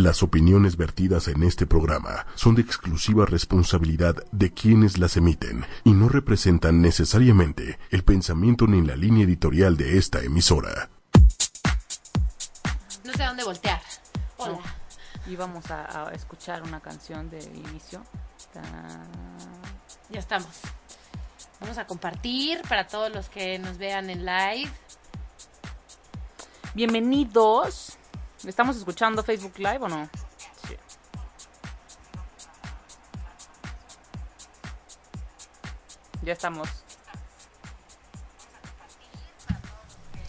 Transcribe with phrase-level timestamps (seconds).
[0.00, 5.92] Las opiniones vertidas en este programa son de exclusiva responsabilidad de quienes las emiten y
[5.92, 10.88] no representan necesariamente el pensamiento ni la línea editorial de esta emisora.
[13.04, 13.82] No sé a dónde voltear.
[14.38, 14.58] Hola.
[15.26, 18.02] Y vamos a, a escuchar una canción de inicio.
[18.54, 19.04] Ta-
[20.08, 20.60] Ya estamos.
[21.60, 24.70] Vamos a compartir para todos los que nos vean en live.
[26.72, 27.98] Bienvenidos.
[28.46, 30.08] ¿Estamos escuchando Facebook Live o no?
[30.66, 30.74] Sí.
[36.22, 36.68] Ya estamos.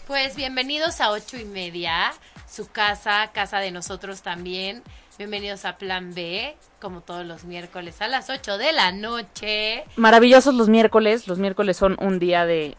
[0.06, 2.12] Pues bienvenidos a ocho y media,
[2.50, 4.82] su casa, casa de nosotros también.
[5.16, 9.84] Bienvenidos a Plan B, como todos los miércoles a las 8 de la noche.
[9.96, 11.28] Maravillosos los miércoles.
[11.28, 12.76] Los miércoles son un día de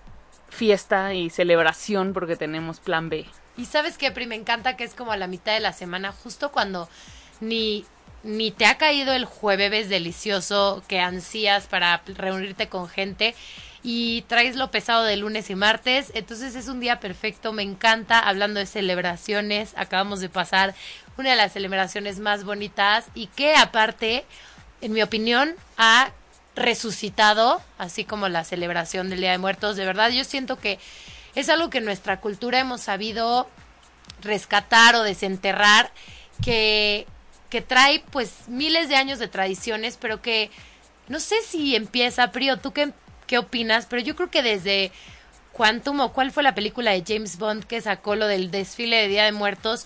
[0.54, 3.26] fiesta y celebración porque tenemos plan B.
[3.58, 6.12] Y sabes qué, Pri, me encanta que es como a la mitad de la semana,
[6.12, 6.90] justo cuando
[7.40, 7.86] ni,
[8.24, 13.36] ni te ha caído el jueves delicioso que ansías para reunirte con gente
[13.84, 16.12] y traes lo pesado de lunes y martes.
[16.16, 18.20] Entonces es un día perfecto, me encanta.
[18.20, 20.74] Hablando de celebraciones, acabamos de pasar
[21.18, 24.26] una de las celebraciones más bonitas y que aparte,
[24.82, 26.12] en mi opinión, ha
[26.56, 29.76] resucitado, así como la celebración del Día de Muertos.
[29.76, 30.80] De verdad, yo siento que
[31.36, 33.48] es algo que en nuestra cultura hemos sabido
[34.22, 35.92] rescatar o desenterrar,
[36.44, 37.08] que,
[37.50, 40.52] que trae pues miles de años de tradiciones, pero que
[41.08, 42.92] no sé si empieza, Prio, ¿tú qué,
[43.28, 43.86] qué opinas?
[43.88, 44.92] Pero yo creo que desde
[45.52, 49.08] Quantum o cuál fue la película de James Bond que sacó lo del desfile de
[49.08, 49.86] Día de Muertos,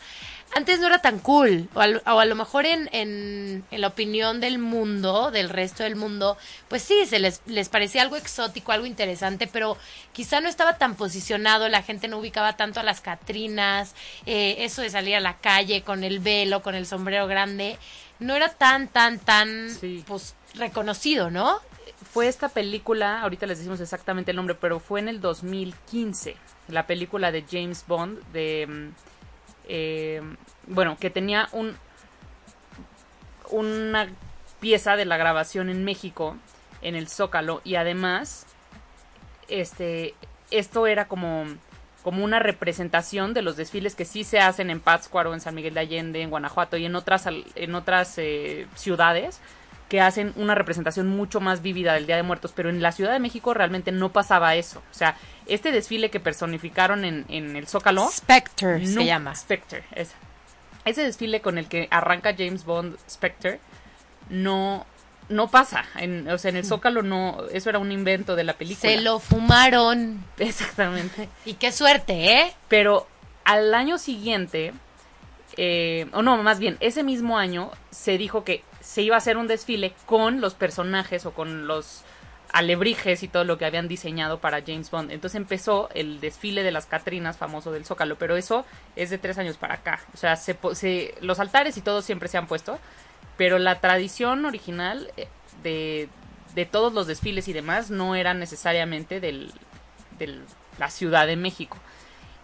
[0.56, 3.82] antes no era tan cool, o a, lo- o a lo mejor en, en, en
[3.82, 8.16] la opinión del mundo, del resto del mundo, pues sí, se les, les parecía algo
[8.16, 9.78] exótico, algo interesante, pero
[10.14, 13.94] quizá no estaba tan posicionado, la gente no ubicaba tanto a las Catrinas,
[14.26, 17.78] eh, eso de salir a la calle con el velo, con el sombrero grande,
[18.20, 20.04] no era tan, tan, tan, Sí.
[20.08, 21.60] pues, reconocido, ¿no?
[22.14, 26.36] Fue esta película, ahorita les decimos exactamente el nombre, pero fue en el 2015,
[26.70, 28.90] la película de James Bond, de, mm,
[29.68, 30.22] eh,
[30.68, 31.76] bueno, que tenía un,
[33.50, 34.08] una
[34.60, 36.36] pieza de la grabación en México,
[36.82, 38.46] en el Zócalo, y además,
[39.48, 40.16] este,
[40.52, 41.46] esto era como,
[42.04, 45.74] como una representación de los desfiles que sí se hacen en Pátzcuaro, en San Miguel
[45.74, 49.42] de Allende, en Guanajuato y en otras, en otras eh, ciudades
[49.90, 53.14] que hacen una representación mucho más vívida del Día de Muertos, pero en la Ciudad
[53.14, 54.80] de México realmente no pasaba eso.
[54.92, 55.16] O sea,
[55.46, 58.10] este desfile que personificaron en, en el Zócalo...
[58.12, 59.34] Spectre se no- llama.
[59.36, 60.16] Spectre, esa.
[60.84, 63.60] Ese desfile con el que arranca James Bond Spectre
[64.30, 64.86] no,
[65.30, 65.86] no pasa.
[65.96, 67.46] En, o sea, en el Zócalo no...
[67.52, 68.92] Eso era un invento de la película.
[68.94, 70.24] Se lo fumaron.
[70.38, 71.30] Exactamente.
[71.46, 72.54] Y qué suerte, ¿eh?
[72.68, 73.08] Pero
[73.46, 74.74] al año siguiente,
[75.56, 79.36] eh, o no, más bien, ese mismo año se dijo que se iba a hacer
[79.36, 82.06] un desfile con los personajes o con los
[82.54, 85.12] alebrijes y todo lo que habían diseñado para James Bond.
[85.12, 88.66] Entonces empezó el desfile de las Catrinas, famoso del Zócalo, pero eso
[88.96, 90.00] es de tres años para acá.
[90.14, 90.58] O sea, se,
[91.20, 92.80] los altares y todo siempre se han puesto,
[93.36, 95.28] pero la tradición original eh,
[95.64, 96.08] de,
[96.56, 99.52] de todos los desfiles y demás no era necesariamente del,
[100.18, 100.40] de
[100.80, 101.78] la Ciudad de México.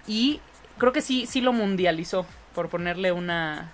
[0.08, 0.42] Y
[0.78, 3.72] creo que sí, sí lo mundializó, por ponerle una,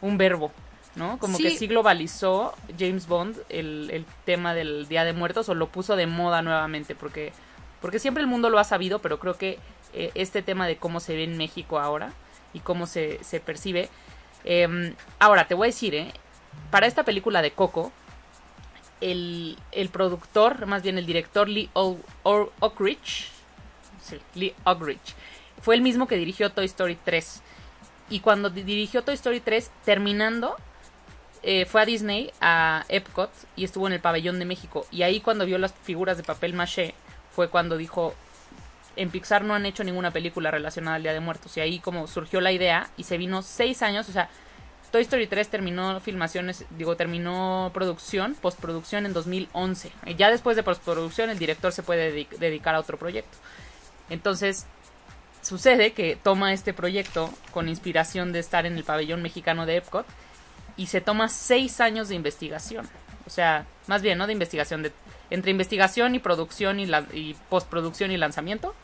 [0.00, 0.52] un verbo,
[0.96, 1.18] ¿no?
[1.18, 1.44] Como Sí.
[1.44, 5.96] que sí globalizó James Bond el, el tema del Día de Muertos o lo puso
[5.96, 7.32] de moda nuevamente, porque,
[7.80, 9.58] porque siempre el mundo lo ha sabido, pero creo que
[9.94, 12.12] eh, este tema de cómo se ve en México ahora
[12.54, 13.88] y cómo se, se percibe.
[14.44, 16.12] eh, ahora, te voy a decir, ¿eh?
[16.70, 17.92] Para esta película de Coco,
[19.00, 23.28] el, el productor, más bien el director Lee O- O- Ockridge,
[24.02, 25.14] sí, Lee Ockridge,
[25.60, 27.42] fue el mismo que dirigió Toy Story 3.
[28.10, 30.56] Y cuando di- dirigió Toy Story 3, terminando,
[31.42, 34.86] eh, fue a Disney, a Epcot, y estuvo en el pabellón de México.
[34.90, 36.94] Y ahí cuando vio las figuras de papel maché,
[37.34, 38.14] fue cuando dijo,
[38.96, 41.56] en Pixar no han hecho ninguna película relacionada al Día de Muertos.
[41.56, 44.28] Y ahí como surgió la idea y se vino seis años, o sea,
[44.90, 49.90] Toy Story 3 terminó filmaciones, digo, terminó producción, postproducción en 2011.
[50.04, 53.38] Y ya después de postproducción el director se puede dedi- dedicar a otro proyecto.
[54.10, 54.66] Entonces,
[55.40, 60.06] sucede que toma este proyecto con inspiración de estar en el pabellón mexicano de Epcot
[60.76, 62.88] y se toma seis años de investigación.
[63.26, 64.92] O sea, más bien, no de investigación, de,
[65.30, 68.74] entre investigación y producción y, la, y postproducción y lanzamiento,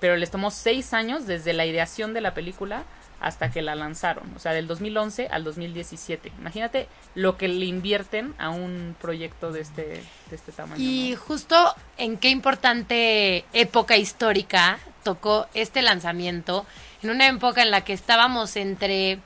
[0.00, 2.84] pero les tomó seis años desde la ideación de la película
[3.20, 6.32] hasta que la lanzaron, o sea, del 2011 al 2017.
[6.38, 10.82] Imagínate lo que le invierten a un proyecto de este, de este tamaño.
[10.82, 11.20] Y ¿no?
[11.20, 16.64] justo en qué importante época histórica tocó este lanzamiento,
[17.02, 19.18] en una época en la que estábamos entre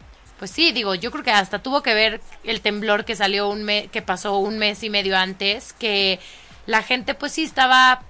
[0.44, 3.62] pues sí, digo, yo creo que hasta tuvo que ver el temblor que salió un
[3.62, 6.20] mes, que pasó un mes y medio antes, que
[6.66, 8.02] la gente pues sí estaba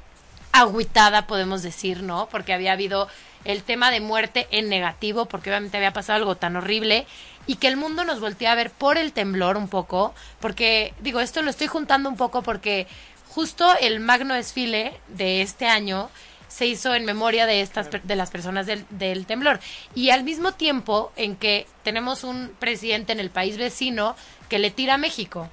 [0.51, 2.29] agüitada, podemos decir, ¿no?
[2.33, 3.07] Porque había habido
[3.45, 7.07] el tema de muerte en negativo, porque obviamente había pasado algo tan horrible,
[7.47, 11.21] y que el mundo nos voltea a ver por el temblor un poco, porque digo,
[11.21, 12.89] esto lo estoy juntando un poco porque
[13.29, 16.11] justo el magno desfile de este año
[16.55, 19.59] se hizo en memoria de estas de las personas del, del temblor
[19.93, 24.15] y al mismo tiempo en que tenemos un presidente en el país vecino
[24.49, 25.51] que le tira a México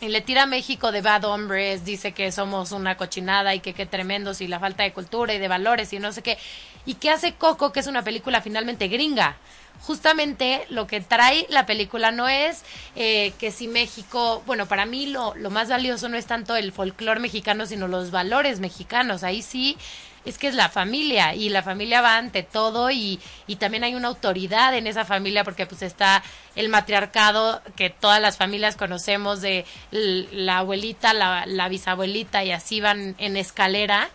[0.00, 3.74] y le tira a México de bad hombres, dice que somos una cochinada y que
[3.74, 6.38] qué tremendos y la falta de cultura y de valores y no sé qué.
[6.86, 9.36] ¿Y qué hace Coco, que es una película finalmente gringa?
[9.82, 12.62] Justamente lo que trae la película no es
[12.94, 16.70] eh, que si México, bueno, para mí lo, lo más valioso no es tanto el
[16.70, 19.24] folclore mexicano, sino los valores mexicanos.
[19.24, 19.76] Ahí sí
[20.24, 23.94] es que es la familia y la familia va ante todo y, y también hay
[23.94, 26.22] una autoridad en esa familia porque pues está
[26.56, 32.80] el matriarcado que todas las familias conocemos de la abuelita, la, la bisabuelita y así
[32.80, 34.08] van en escalera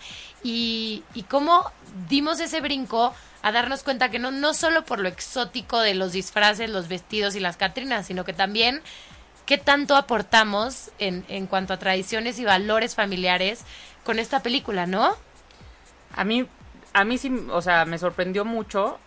[0.44, 1.72] y, y cómo
[2.10, 6.14] dimos ese brinco a darnos cuenta que no, no solo por lo exótico de los
[6.14, 8.82] disfraces, los vestidos y las catrinas, sino que también
[9.46, 13.62] qué tanto aportamos en, en cuanto a tradiciones y valores familiares
[14.06, 15.16] con esta película, ¿no?
[16.16, 16.46] A mí,
[16.94, 19.00] a mí sí, o sea, me sorprendió mucho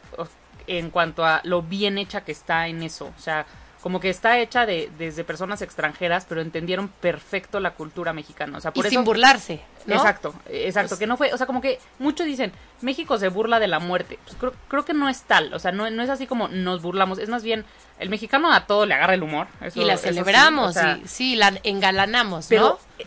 [0.67, 3.13] en cuanto a lo bien hecha que está en eso.
[3.17, 3.47] O sea,
[3.83, 8.59] como que está hecha de, desde personas extranjeras, pero entendieron perfecto la cultura mexicana.
[8.59, 9.95] O sea, por y eso, sin burlarse, ¿no?
[9.95, 12.51] Exacto, exacto, Pues- que no fue, o sea, como que muchos dicen,
[12.81, 14.19] México se burla de la muerte.
[14.25, 16.83] Pues creo, creo que no es tal, o sea, no, no es así como nos
[16.83, 17.65] burlamos, es más bien,
[18.01, 19.47] el mexicano a todo le agarra el humor.
[19.61, 22.79] eso- y la sí, celebramos, o sea, y sí, la engalanamos, pero ¿no?
[22.99, 23.07] eh,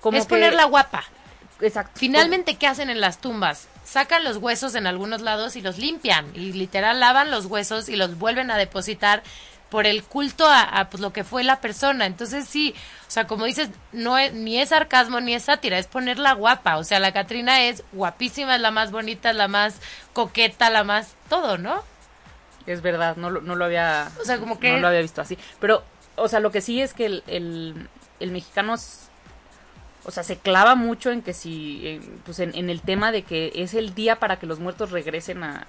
[0.00, 1.04] como es que- ponerla guapa.
[1.60, 1.92] Exacto.
[1.98, 3.68] Finalmente, ¿qué hacen en las tumbas?
[3.84, 6.26] Sacan los huesos en algunos lados y los limpian.
[6.34, 9.22] Y literal lavan los huesos y los vuelven a depositar
[9.70, 12.06] por el culto a, a, pues, lo que fue la persona.
[12.06, 12.74] Entonces sí,
[13.06, 16.76] o sea, como dices, no es, ni es sarcasmo ni es sátira, es ponerla guapa.
[16.78, 19.80] O sea, la Catrina es guapísima, es la más bonita, es la más
[20.12, 21.82] coqueta, la más todo, ¿no?
[22.66, 24.10] Es verdad, no, lo- no lo había.
[24.20, 25.36] O sea, como que- No lo había visto así.
[25.60, 25.82] Pero,
[26.16, 27.88] o sea, lo que sí es que el, el,
[28.20, 28.74] el mexicano.
[28.74, 29.07] s-
[30.08, 31.86] O sea, se clava mucho en que si.
[31.86, 34.90] en, pues en, en el tema de que es el día para que los muertos
[34.90, 35.66] regresen a,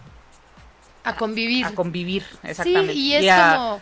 [1.03, 1.65] A convivir.
[1.65, 2.25] a convivir.
[2.43, 2.93] Exactamente.
[2.93, 3.81] Sí, y es a- como,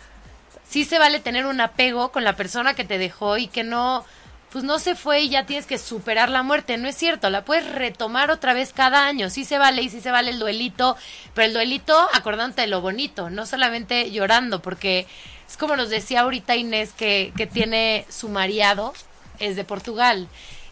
[0.68, 4.04] sí se vale tener un apego con la persona que te dejó y que no,
[4.52, 7.46] pues no se fue y ya tienes que superar la muerte, no es cierto, la
[7.46, 10.98] puedes retomar otra vez cada año, sí se vale y sí se vale el duelito,
[11.36, 15.06] pero el duelito acordándote de lo bonito, no solamente llorando, porque
[15.48, 18.94] es como nos decía ahorita Inés que, que tiene su mariado,
[19.40, 20.28] es de Portugal,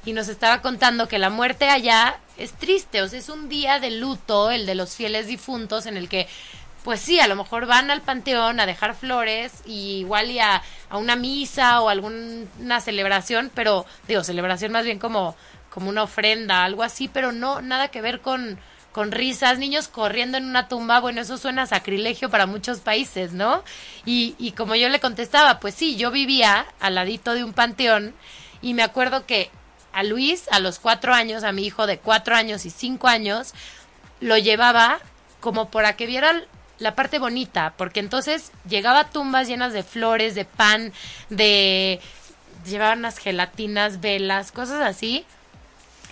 [0.06, 3.79] y nos estaba contando que la muerte allá es triste, o sea, es un día
[3.79, 6.27] de luto, el de los fieles difuntos, en el que,
[6.83, 10.62] pues sí, a lo mejor van al panteón a dejar flores, y igual a
[10.97, 15.35] una misa o alguna celebración, pero, digo, celebración más bien como,
[15.69, 18.59] como una ofrenda, algo así, pero no, nada que ver con,
[18.91, 23.33] con risas, niños corriendo en una tumba, bueno, eso suena a sacrilegio para muchos países,
[23.33, 23.63] ¿no?
[24.06, 28.13] Y, y como yo le contestaba, pues sí, yo vivía al ladito de un panteón
[28.65, 29.51] y me acuerdo que
[29.94, 33.53] a Luis, a los cuatro años, a mi hijo de cuatro años y cinco años,
[34.21, 34.97] lo llevaba
[35.39, 36.41] como para que viera
[36.79, 40.94] la parte bonita, porque entonces llegaba a tumbas llenas de flores, de pan,
[41.29, 42.00] de
[42.65, 45.25] llevaban unas gelatinas, velas, cosas así,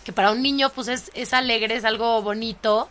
[0.05, 2.87] que para un niño pues es, es alegre, es algo bonito,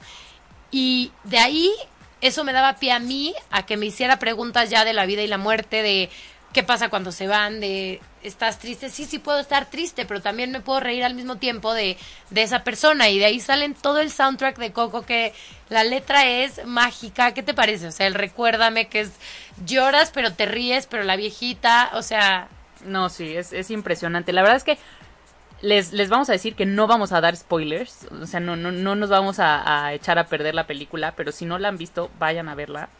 [0.73, 1.73] y de ahí
[2.21, 5.23] eso me daba pie a mí a que me hiciera preguntas ya de la vida
[5.23, 6.11] y la muerte, de
[6.53, 10.51] qué pasa cuando se van, de estás triste, sí, sí puedo estar triste, pero también
[10.53, 11.97] me puedo reír al mismo tiempo de,
[12.31, 15.33] de esa persona y de ahí salen todo el soundtrack de Coco que
[15.69, 17.87] la letra es mágica, ¿qué te parece?
[17.89, 19.13] O sea, el recuérdame que es
[19.65, 22.49] lloras pero te ríes, pero la viejita, o sea,
[22.85, 24.33] No, sí, es, es impresionante.
[24.33, 24.79] La verdad es que
[25.61, 28.07] les, les vamos a decir que no vamos a dar spoilers.
[28.11, 31.31] O sea, no, no, no nos vamos a, a echar a perder la película, pero
[31.33, 32.91] si no la han visto, vayan a verla.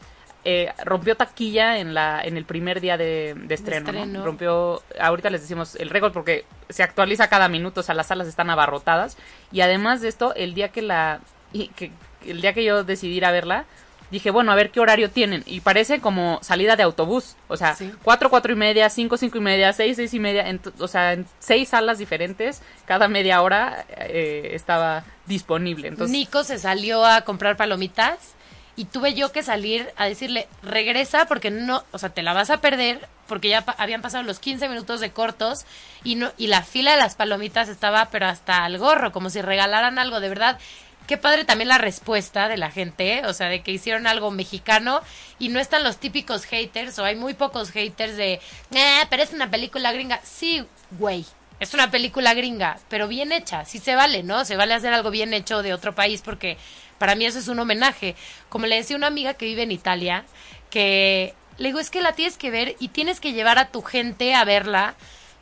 [0.45, 3.99] Eh, rompió taquilla en la en el primer día de, de estreno, ¿no?
[4.01, 4.25] estreno.
[4.25, 8.27] rompió ahorita les decimos el récord porque se actualiza cada minuto o sea las salas
[8.27, 9.17] están abarrotadas
[9.53, 11.21] y además de esto el día que la
[11.53, 11.93] y que
[12.27, 13.67] el día que yo decidí ir a verla
[14.11, 17.77] dije bueno a ver qué horario tienen y parece como salida de autobús o sea
[17.77, 17.93] Sí.
[18.03, 21.13] cuatro cuatro y media cinco cinco y media seis seis y media en o sea
[21.13, 27.21] en seis salas diferentes cada media hora eh, estaba disponible entonces Nico se salió a
[27.21, 28.35] comprar palomitas
[28.77, 32.51] y tuve yo que salir a decirle, regresa porque no, o sea, te la vas
[32.51, 35.65] a perder porque ya pa- habían pasado los 15 minutos de cortos
[36.05, 39.43] y no y la fila de las palomitas estaba pero hasta al gorro, como si
[39.43, 40.59] regalaran algo de verdad.
[41.07, 45.01] qué padre también la respuesta de la gente, o sea, de que hicieron algo mexicano
[45.39, 49.33] y no están los típicos haters, o hay muy pocos haters de, eh, pero es
[49.33, 50.21] una película gringa.
[50.23, 51.27] Sí, güey,
[51.61, 54.45] es una película gringa, pero bien hecha, sí se vale, ¿no?
[54.45, 56.57] Se vale hacer algo bien hecho de otro país porque
[57.03, 58.15] para mí eso es un homenaje.
[58.49, 60.25] Como le decía una amiga que vive en Italia,
[60.71, 63.83] que le digo, es que la tienes que ver y tienes que llevar a tu
[63.83, 64.95] gente a verla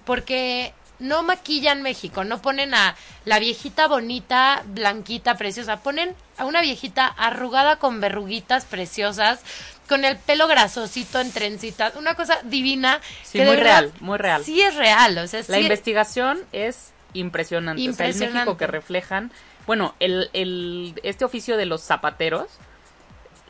[0.06, 6.62] porque no maquillan México, no ponen a la viejita bonita, blanquita, preciosa, ponen a una
[6.62, 9.40] viejita arrugada con verruguitas preciosas,
[9.86, 13.02] con el pelo grasosito en trencitas, una cosa divina.
[13.22, 14.42] Sí, muy real, muy real.
[14.46, 18.16] Sí es real, o sea, La investigación es impresionante, Impresionante.
[18.16, 19.32] O sea, el México que reflejan,
[19.66, 22.48] bueno, el, el, este oficio de los zapateros,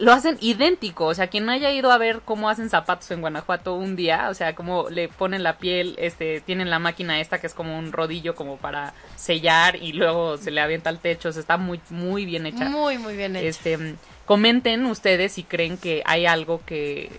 [0.01, 1.07] lo hacen idéntico.
[1.07, 4.29] O sea, quien no haya ido a ver cómo hacen zapatos en Guanajuato un día,
[4.31, 7.79] o sea, cómo le ponen la piel, este, tienen la máquina esta que es como
[7.79, 11.29] un rodillo como para sellar y luego se le avienta al techo.
[11.29, 12.65] O sea, está muy, muy bien hecha.
[12.69, 13.47] Muy, muy bien hecha.
[13.47, 17.11] Este, comenten ustedes si creen que hay algo que,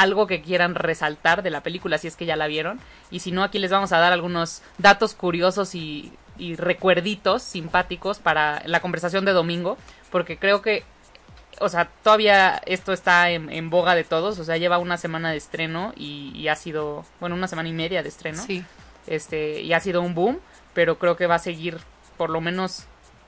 [0.00, 2.80] algo que quieran resaltar de la película, si es que ya la vieron.
[3.10, 8.18] Y si no, aquí les vamos a dar algunos datos curiosos y, y recuerditos simpáticos
[8.18, 9.76] para la conversación de domingo,
[10.10, 10.84] porque creo que,
[11.60, 15.30] o sea, todavía esto está en, en boga de todos, o sea, lleva una semana
[15.30, 18.64] de estreno y, y ha sido, bueno, una semana y media de estreno, Sí.
[19.06, 20.38] este, y ha sido un boom,
[20.74, 21.78] pero creo que va a seguir
[22.16, 22.84] por lo menos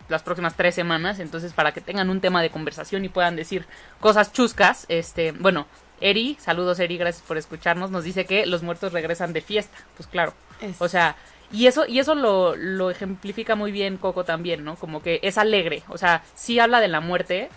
[0.08, 3.66] las próximas tres semanas, entonces para que tengan un tema de conversación y puedan decir
[4.00, 5.66] cosas chuscas, este, bueno,
[6.00, 10.08] Eri, saludos Eri, gracias por escucharnos, nos dice que los muertos regresan de fiesta, pues
[10.08, 11.16] claro, Es- o sea,
[11.52, 14.76] y eso, y eso lo, lo ejemplifica muy bien Coco también, ¿no?
[14.76, 17.48] Como que es alegre, o sea, sí habla de la muerte,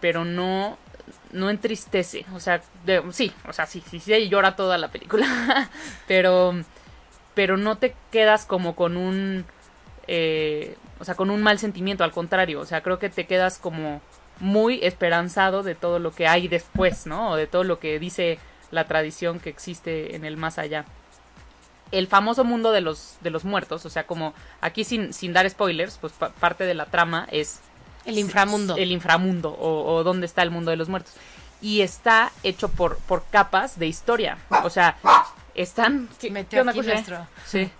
[0.00, 0.78] pero no,
[1.32, 5.26] no entristece, o sea, de- sí, o sea, sí, sí, sí llora toda la película,
[6.08, 6.54] pero,
[7.34, 9.44] pero no te quedas como con un,
[10.08, 13.58] eh, o sea, con un mal sentimiento, al contrario, o sea, creo que te quedas
[13.58, 14.00] como
[14.40, 17.30] muy esperanzado de todo lo que hay después, ¿no?
[17.30, 18.38] O de todo lo que dice
[18.70, 20.84] la tradición que existe en el más allá.
[21.92, 25.48] El famoso mundo de los, de los muertos, o sea, como aquí sin, sin dar
[25.48, 27.60] spoilers, pues pa- parte de la trama es
[28.04, 28.76] el inframundo.
[28.76, 31.12] el inframundo o, o dónde está el mundo de los muertos.
[31.62, 34.36] Y está hecho por, por capas de historia.
[34.64, 34.96] O sea,
[35.54, 36.08] están...
[36.18, 37.70] Se ¿qué- onda, aquí nuestro- Sí.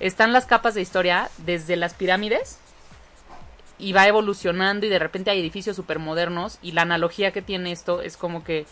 [0.00, 2.58] Están las capas de historia desde las pirámides
[3.80, 8.02] y va evolucionando y de repente hay edificios supermodernos y la analogía que tiene esto
[8.02, 8.66] es como que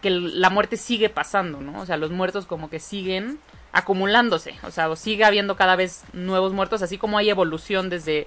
[0.00, 1.80] que la muerte sigue pasando, ¿no?
[1.80, 3.38] O sea, los muertos como que siguen
[3.70, 8.26] acumulándose, o sea, sigue habiendo cada vez nuevos muertos, así como hay evolución desde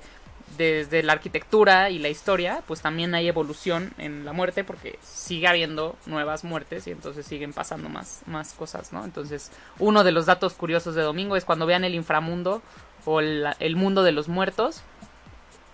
[0.57, 5.47] desde la arquitectura y la historia, pues también hay evolución en la muerte porque sigue
[5.47, 9.03] habiendo nuevas muertes y entonces siguen pasando más, más cosas, ¿no?
[9.03, 12.61] Entonces, uno de los datos curiosos de domingo es cuando vean el inframundo
[13.05, 14.81] o el, el mundo de los muertos,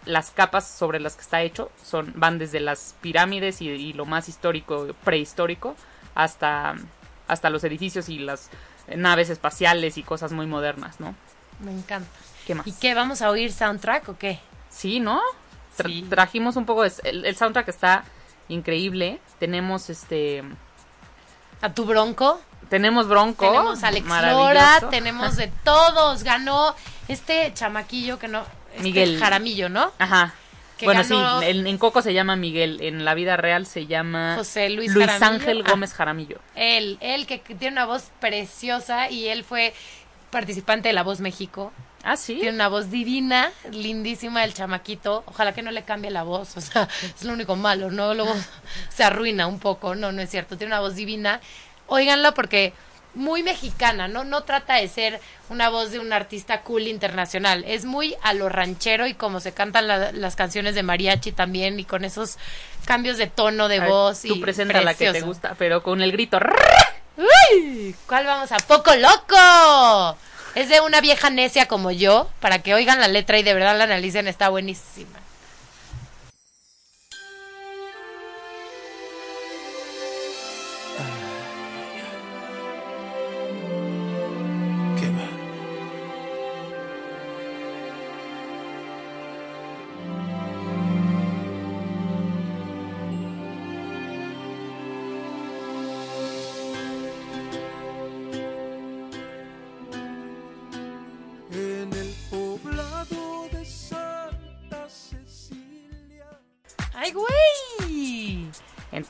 [0.06, 4.06] las capas sobre las que está hecho son van desde las pirámides y, y lo
[4.06, 5.76] más histórico, prehistórico,
[6.16, 6.76] hasta,
[7.28, 8.50] hasta los edificios y las
[8.96, 11.16] naves espaciales y cosas muy modernas, ¿no?
[11.60, 12.10] Me encanta.
[12.48, 12.66] ¿Qué más?
[12.66, 12.94] ¿Y qué?
[12.96, 14.40] ¿Vamos a oír soundtrack o qué?
[14.70, 15.22] Sí, ¿no?
[15.78, 16.06] Tra- Sí.
[16.10, 16.92] Trajimos un poco de...
[17.04, 18.04] El, el soundtrack está
[18.50, 19.20] increíble.
[19.40, 20.44] Tenemos este...
[21.62, 22.42] ¿A tu bronco?
[22.70, 23.46] Tenemos Bronco.
[23.46, 24.08] Tenemos a Alex.
[24.08, 26.24] Lora, tenemos de todos.
[26.24, 26.74] Ganó
[27.08, 28.44] este chamaquillo que no.
[28.72, 29.20] Este Miguel.
[29.20, 29.92] Jaramillo, ¿no?
[30.00, 30.34] Ajá.
[30.78, 33.86] que Bueno, ganó- sí, en, en Coco se llama Miguel, en la vida real se
[33.86, 35.26] llama José Luis Jaramillo.
[35.26, 35.70] Ángel Ah.
[35.70, 36.40] Gómez Jaramillo.
[36.56, 39.74] Él, él que que tiene una voz preciosa y él fue
[40.32, 41.72] participante de La Voz México.
[42.04, 42.34] Ah, sí.
[42.36, 45.24] Tiene una voz divina, lindísima el chamaquito.
[45.28, 48.16] Ojalá que no le cambie la voz, o sea, es lo único malo, ¿no?
[48.16, 48.34] Luego
[48.90, 50.58] se arruina un poco, no, no es cierto.
[50.58, 51.42] Tiene una voz divina.
[51.86, 52.74] Óiganlo porque
[53.14, 54.24] muy mexicana, ¿no?
[54.24, 57.64] No trata de ser una voz de un artista cool internacional.
[57.68, 61.80] Es muy a lo ranchero y como se cantan la- las canciones de mariachi también
[61.80, 62.38] y con esos
[62.86, 64.22] cambios de tono de ver, voz.
[64.22, 66.40] Tú y presenta la que te gusta, pero con el grito.
[67.18, 67.96] ¡Uy!
[68.08, 68.58] ¿Cuál vamos a?
[68.58, 70.18] ¡Poco loco!
[70.56, 73.78] Es de una vieja necia como yo, para que oigan la letra y de verdad
[73.78, 75.20] la analicen, está buenísima.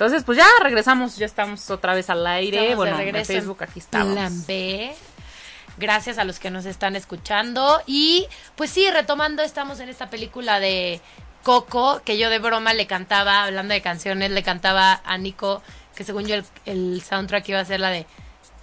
[0.01, 2.57] Entonces, pues ya regresamos, ya estamos otra vez al aire.
[2.57, 4.47] Estamos bueno, en Facebook aquí estamos.
[4.47, 4.95] B.
[5.77, 7.79] Gracias a los que nos están escuchando.
[7.85, 11.01] Y pues sí, retomando, estamos en esta película de
[11.43, 15.61] Coco, que yo de broma le cantaba, hablando de canciones, le cantaba a Nico,
[15.93, 18.07] que según yo el, el soundtrack iba a ser la de...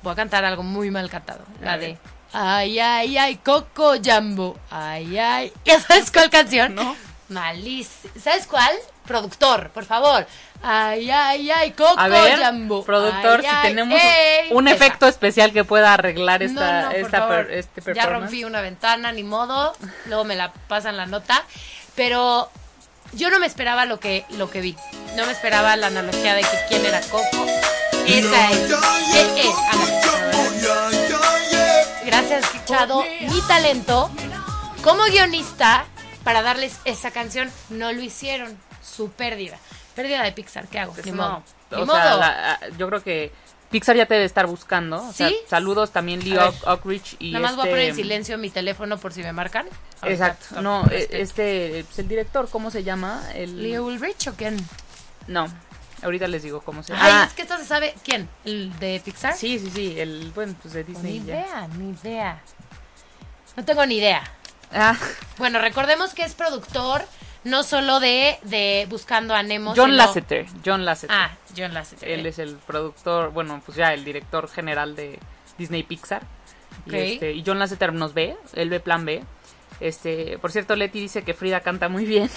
[0.03, 1.45] Voy a cantar algo muy mal cantado.
[1.63, 1.99] La de...
[2.33, 4.59] Ay, ay, ay, Coco Jambo.
[4.73, 5.53] Ay, ay.
[5.65, 6.75] ¿Ya sabes cuál canción?
[6.75, 6.97] No.
[7.29, 8.13] Malísimo.
[8.21, 8.75] ¿Sabes cuál?
[9.07, 10.27] Productor, por favor.
[10.63, 12.85] Ay, ay, ay, Coco A ver, Jambo.
[12.85, 14.49] productor, Ay, si ay, tenemos ey.
[14.51, 14.77] un Esa.
[14.77, 17.47] efecto especial que pueda arreglar esta, No, no, por esta favor.
[17.47, 18.21] per- este ya performance.
[18.23, 19.75] rompí una ventana, ni modo.
[20.07, 21.45] Luego me la pasan la nota.
[21.95, 22.51] Pero
[23.13, 24.77] yo no me esperaba lo que, lo que vi.
[25.17, 27.47] No me esperaba la analogía de que quién era Coco.
[28.07, 28.59] Esa es.
[29.15, 29.53] Eh, eh.
[32.05, 33.05] Gracias, Chado.
[33.21, 34.11] Mi talento
[34.83, 35.85] como guionista
[36.25, 38.59] para darles esa canción no lo hicieron.
[38.83, 39.59] Su pérdida.
[39.99, 40.93] Pérdida de Pixar, ¿qué hago?
[40.93, 41.43] Pues Ni no, modo.
[41.73, 42.21] o Ni sea, modo.
[42.21, 43.33] la- a- yo creo que
[43.69, 45.03] Pixar ya te debe estar buscando.
[45.03, 45.37] O sea, ¿Sí?
[45.49, 48.97] saludos también Lee Oakridge y Nada más voy a este- poner en silencio mi teléfono
[48.97, 49.67] por si me marcan.
[50.05, 50.63] Exacto.
[50.63, 53.25] No, este, eh, este, pues, el director, ¿cómo se llama?
[53.35, 54.57] El Leo Ulrich o quién?
[55.27, 55.49] No,
[56.05, 57.25] ahorita les digo cómo se Ay, llama.
[57.25, 57.93] es que esto se sabe.
[58.05, 58.29] ¿Quién?
[58.45, 59.35] ¿El de Pixar?
[59.35, 61.35] Sí, sí, sí, el bueno, pues de Ni Disney ya.
[61.35, 62.41] idea, ni idea.
[63.57, 64.23] No tengo ni idea.
[64.73, 64.97] Ah,
[65.39, 67.03] Bueno, recordemos que es productor
[67.49, 69.75] no solo de, de Buscando a Nemo.
[69.77, 71.17] John sino- Lasseter, John Lasseter.
[71.17, 72.09] Ah, John Lasseter.
[72.09, 75.19] Él es el productor, bueno, pues ya el director general de
[75.59, 76.23] Disney Pixar.
[76.87, 76.93] Ok.
[76.93, 79.23] Y, este, y John Lasseter nos ve, él ve Plan B.
[79.81, 82.31] Este, por cierto, Leti dice que Frida canta muy bien.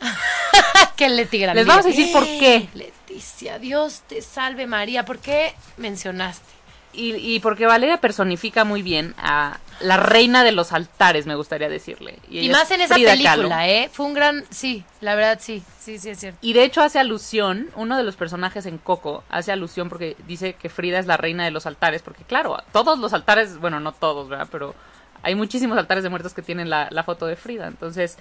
[0.96, 1.60] que Leti Grande.
[1.60, 2.68] Les vamos a decir por qué.
[2.74, 5.04] Leticia, Dios te salve María.
[5.04, 6.44] ¿Por qué mencionaste?
[6.92, 11.68] Y, y porque Valeria personifica muy bien a la reina de los altares, me gustaría
[11.68, 12.18] decirle.
[12.28, 13.50] Y, más en esa Frida película, Kahlo.
[13.60, 13.90] ¿eh?
[13.92, 14.44] Fue un gran...
[14.50, 15.62] Sí, la verdad sí.
[15.78, 16.38] Sí, sí, es cierto.
[16.40, 20.54] Y de hecho hace alusión, uno de los personajes en Coco hace alusión porque dice
[20.54, 23.92] que Frida es la reina de los altares, porque claro, todos los altares, bueno, no
[23.92, 24.48] todos, ¿verdad?
[24.50, 24.74] Pero
[25.22, 27.66] hay muchísimos altares de muertos que tienen la, la foto de Frida.
[27.66, 28.16] Entonces,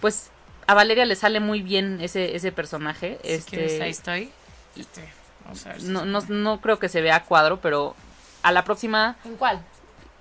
[0.00, 0.30] pues
[0.66, 3.18] a Valeria le sale muy bien ese, ese personaje.
[3.22, 4.30] Si este, quieres, ahí estoy.
[4.76, 5.08] Este,
[5.44, 7.94] vamos a ver si- no, no, no creo que se vea a cuadro, pero
[8.42, 9.60] a la próxima ¿En cuál?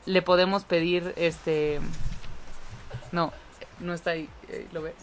[0.05, 1.79] Le podemos pedir este...
[3.11, 3.31] No,
[3.79, 4.94] no está ahí, eh, ¿lo ves?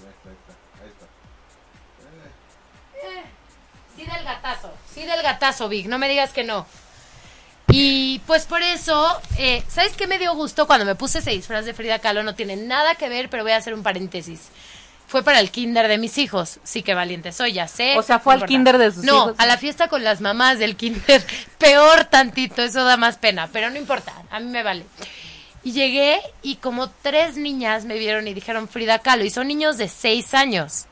[3.97, 6.67] Sí del gatazo, sí del gatazo, Vic, no me digas que no.
[7.73, 11.65] Y pues por eso, eh, ¿sabes qué me dio gusto cuando me puse ese disfraz
[11.65, 12.23] de Frida Kahlo?
[12.23, 14.49] No tiene nada que ver, pero voy a hacer un paréntesis.
[15.11, 16.61] Fue para el kinder de mis hijos.
[16.63, 17.99] Sí que valiente soy, ya sé.
[17.99, 19.35] O sea, fue no al kinder de sus no, hijos.
[19.39, 21.27] a la fiesta con las mamás del kinder.
[21.59, 24.85] Peor tantito, eso da más pena, pero no importa, a mí me vale.
[25.65, 29.79] Y llegué y como tres niñas me vieron y dijeron Frida Kahlo, y son niños
[29.79, 30.87] de seis años.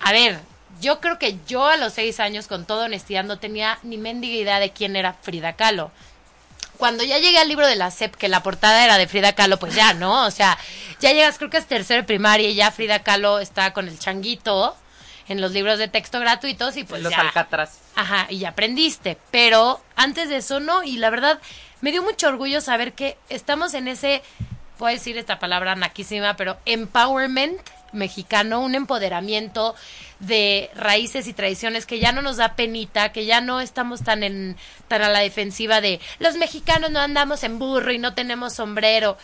[0.00, 0.40] A ver,
[0.80, 4.36] yo creo que yo a los seis años, con toda honestidad, no tenía ni mendiga
[4.36, 5.90] idea de quién era Frida Kahlo.
[6.76, 9.58] Cuando ya llegué al libro de la SEP, que la portada era de Frida Kahlo,
[9.58, 10.26] pues ya, ¿no?
[10.26, 10.58] O sea,
[11.00, 13.98] ya llegas, creo que es tercero de primaria y ya Frida Kahlo está con el
[13.98, 14.76] changuito
[15.28, 17.20] en los libros de texto gratuitos y pues los ya.
[17.20, 17.78] alcatraz.
[17.94, 19.18] Ajá, y ya aprendiste.
[19.30, 21.40] Pero antes de eso no, y la verdad
[21.80, 24.22] me dio mucho orgullo saber que estamos en ese,
[24.78, 27.60] puedo decir esta palabra naquísima, pero empowerment
[27.96, 29.74] mexicano, un empoderamiento
[30.20, 34.22] de raíces y tradiciones que ya no nos da penita, que ya no estamos tan
[34.22, 34.56] en
[34.88, 39.18] tan a la defensiva de los mexicanos no andamos en burro y no tenemos sombrero.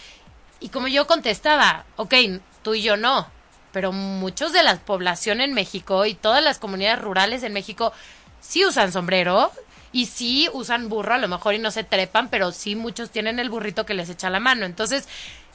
[0.60, 2.14] Y como yo contestaba, ok,
[2.62, 3.28] tú y yo no,
[3.72, 7.92] pero muchos de la población en México y todas las comunidades rurales en México
[8.40, 9.50] sí usan sombrero
[9.92, 13.38] y sí usan burro a lo mejor y no se trepan, pero sí muchos tienen
[13.38, 14.64] el burrito que les echa la mano.
[14.64, 15.06] Entonces,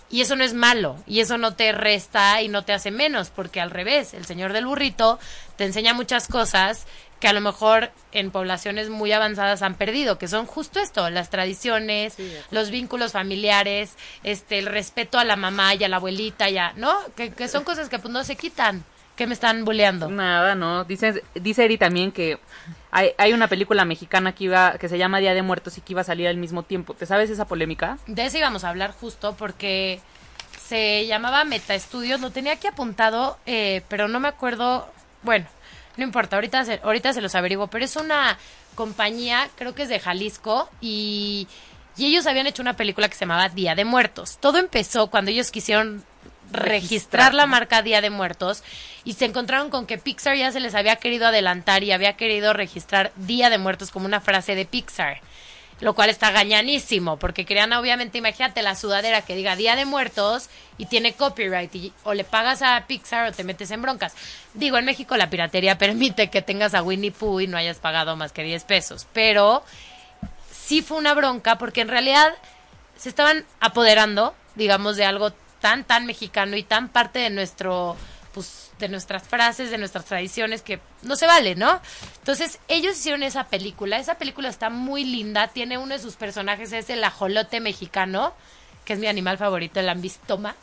[0.09, 3.29] y eso no es malo, y eso no te resta y no te hace menos,
[3.29, 5.19] porque al revés, el señor del burrito
[5.57, 6.85] te enseña muchas cosas
[7.19, 11.29] que a lo mejor en poblaciones muy avanzadas han perdido, que son justo esto, las
[11.29, 16.49] tradiciones, Sí, los vínculos familiares, este, el respeto a la mamá y a la abuelita,
[16.49, 16.95] ya, ¿no?
[17.15, 18.83] Que, que son cosas que pues no se quitan,
[19.17, 20.09] que me están buleando.
[20.09, 20.85] Nada, no.
[20.85, 22.39] Dice, dice Eri también que
[22.91, 25.93] hay, hay una película mexicana que iba que se llama Día de Muertos y que
[25.93, 26.93] iba a salir al mismo tiempo.
[26.93, 27.97] ¿Te sabes esa polémica?
[28.05, 29.99] De eso íbamos a hablar justo porque
[30.67, 34.87] se llamaba Meta Estudios, lo tenía aquí apuntado, eh, pero no me acuerdo,
[35.23, 35.45] bueno,
[35.95, 38.37] no importa, ahorita se, ahorita se los averiguo, pero es una
[38.75, 41.47] compañía, creo que es de Jalisco, y,
[41.95, 44.37] y ellos habían hecho una película que se llamaba Día de Muertos.
[44.39, 46.03] Todo empezó cuando ellos quisieron
[46.51, 48.63] registrar la marca Día de Muertos
[49.03, 52.53] y se encontraron con que Pixar ya se les había querido adelantar y había querido
[52.53, 55.21] registrar Día de Muertos como una frase de Pixar
[55.79, 60.49] lo cual está gañanísimo, porque querían obviamente, imagínate la sudadera que diga Día de Muertos
[60.77, 64.15] y tiene copyright, y o le pagas a Pixar o te metes en broncas.
[64.53, 68.15] Digo, en México la piratería permite que tengas a Winnie Pooh y no hayas pagado
[68.15, 69.63] más que 10 pesos, pero
[70.51, 72.33] sí fue una bronca porque en realidad
[72.95, 77.95] se estaban apoderando, digamos, de algo tan, tan mexicano y tan parte de nuestro,
[78.33, 81.79] pues, de nuestras frases, de nuestras tradiciones, que no se vale, ¿no?
[82.19, 83.97] Entonces, ellos hicieron esa película.
[83.97, 85.47] Esa película está muy linda.
[85.47, 88.33] Tiene uno de sus personajes, es el ajolote mexicano,
[88.85, 90.55] que es mi animal favorito, el ambistoma.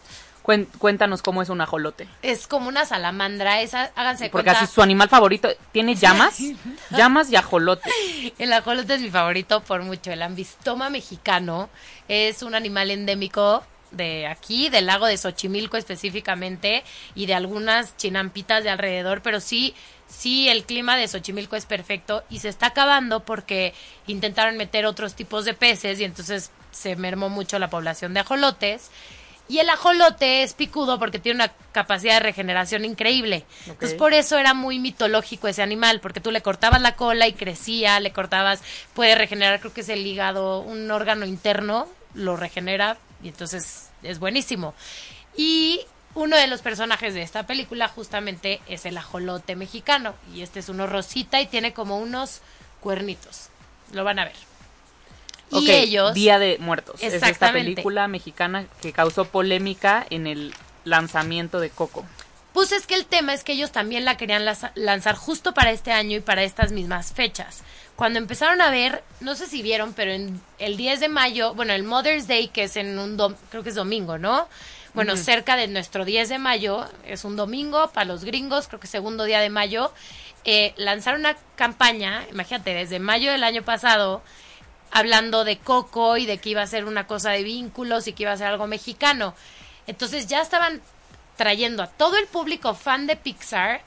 [0.78, 2.06] Cuéntanos cómo es un ajolote.
[2.20, 4.60] Es como una salamandra, esa, háganse Porque cuenta.
[4.60, 6.38] así su animal favorito tiene llamas,
[6.90, 7.90] llamas y ajolote.
[8.38, 10.12] El ajolote es mi favorito por mucho.
[10.12, 11.70] El ambistoma mexicano
[12.08, 13.64] es un animal endémico
[13.96, 19.74] de aquí, del lago de Xochimilco específicamente, y de algunas chinampitas de alrededor, pero sí,
[20.06, 23.74] sí, el clima de Xochimilco es perfecto y se está acabando porque
[24.06, 28.90] intentaron meter otros tipos de peces y entonces se mermó mucho la población de ajolotes.
[29.46, 33.44] Y el ajolote es picudo porque tiene una capacidad de regeneración increíble.
[33.66, 37.34] Entonces, por eso era muy mitológico ese animal, porque tú le cortabas la cola y
[37.34, 38.62] crecía, le cortabas,
[38.94, 44.20] puede regenerar, creo que es el hígado, un órgano interno, lo regenera y entonces es
[44.20, 44.74] buenísimo.
[45.36, 45.80] Y
[46.14, 50.68] uno de los personajes de esta película justamente es el ajolote mexicano, y este es
[50.68, 52.40] uno rosita y tiene como unos
[52.80, 53.48] cuernitos.
[53.92, 54.36] Lo van a ver.
[55.50, 56.14] Ok, y ellos...
[56.14, 56.96] Día de Muertos.
[57.00, 57.72] Es esta Exactamente.
[57.72, 62.04] película mexicana que causó polémica en el lanzamiento de Coco.
[62.54, 65.90] Pues es que el tema es que ellos también la querían lanzar justo para este
[65.92, 67.62] año y para estas mismas fechas.
[67.96, 71.72] Cuando empezaron a ver, no sé si vieron, pero en el 10 de mayo, bueno,
[71.72, 74.48] el Mother's Day, que es en un, dom- creo que es domingo, ¿no?
[74.94, 78.86] Bueno, cerca de nuestro 10 de mayo, es un domingo para los gringos, creo que
[78.86, 79.92] segundo día de mayo,
[80.44, 84.22] eh, lanzaron una campaña, imagínate, desde mayo del año pasado,
[84.92, 88.22] hablando de Coco y de que iba a ser una cosa de vínculos y que
[88.22, 89.34] iba a ser algo mexicano.
[89.88, 90.80] Entonces ya estaban
[91.36, 93.82] trayendo a todo el público fan de Pixar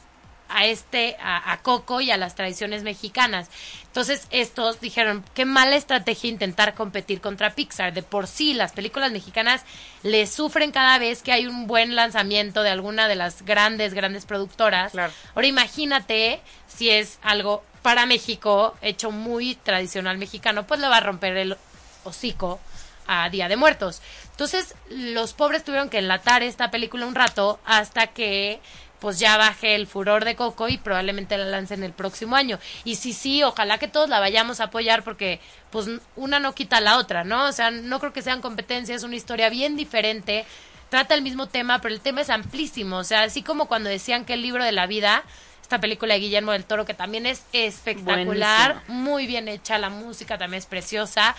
[0.49, 3.49] a este a, a Coco y a las tradiciones mexicanas.
[3.83, 7.93] Entonces estos dijeron, qué mala estrategia intentar competir contra Pixar.
[7.93, 9.63] De por sí las películas mexicanas
[10.03, 14.25] le sufren cada vez que hay un buen lanzamiento de alguna de las grandes grandes
[14.25, 14.91] productoras.
[14.91, 15.13] Claro.
[15.35, 21.01] Ahora imagínate si es algo para México hecho muy tradicional mexicano, pues le va a
[21.01, 21.57] romper el
[22.03, 22.59] hocico
[23.07, 24.01] a Día de Muertos.
[24.37, 28.59] Entonces, los pobres tuvieron que enlatar esta película un rato hasta que
[28.99, 32.59] pues ya baje el furor de Coco y probablemente la lancen el próximo año.
[32.83, 35.39] Y sí, sí, ojalá que todos la vayamos a apoyar porque
[35.71, 37.45] pues una no quita a la otra, ¿no?
[37.45, 40.45] O sea, no creo que sean competencias, es una historia bien diferente,
[40.89, 44.23] trata el mismo tema, pero el tema es amplísimo, o sea, así como cuando decían
[44.23, 45.23] que el libro de la vida,
[45.63, 50.37] esta película de Guillermo del Toro que también es espectacular, muy bien hecha, la música
[50.37, 51.35] también es preciosa,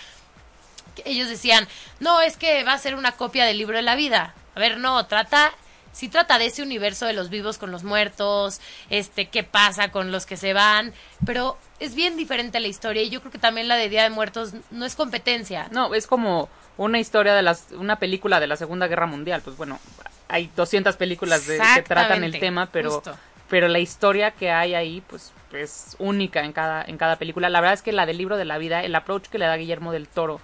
[1.05, 1.67] ellos decían,
[1.99, 4.33] no, es que va a ser una copia del libro de la vida.
[4.55, 5.53] A ver, no, trata,
[5.91, 10.11] sí trata de ese universo de los vivos con los muertos, este, qué pasa con
[10.11, 10.93] los que se van,
[11.25, 14.09] pero es bien diferente la historia y yo creo que también la de Día de
[14.09, 15.67] Muertos no es competencia.
[15.71, 19.41] No, es como una historia de las, una película de la Segunda Guerra Mundial.
[19.43, 19.79] Pues bueno,
[20.27, 23.17] hay 200 películas de, que tratan el tema, pero, justo.
[23.49, 27.49] pero la historia que hay ahí, pues es única en cada, en cada película.
[27.49, 29.57] La verdad es que la del libro de la vida, el approach que le da
[29.57, 30.39] Guillermo del Toro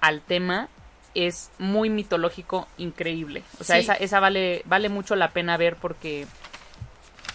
[0.00, 0.68] al tema
[1.14, 3.42] es muy mitológico, increíble.
[3.58, 3.82] O sea, Sí.
[3.82, 6.26] esa, esa vale, vale mucho la pena ver porque,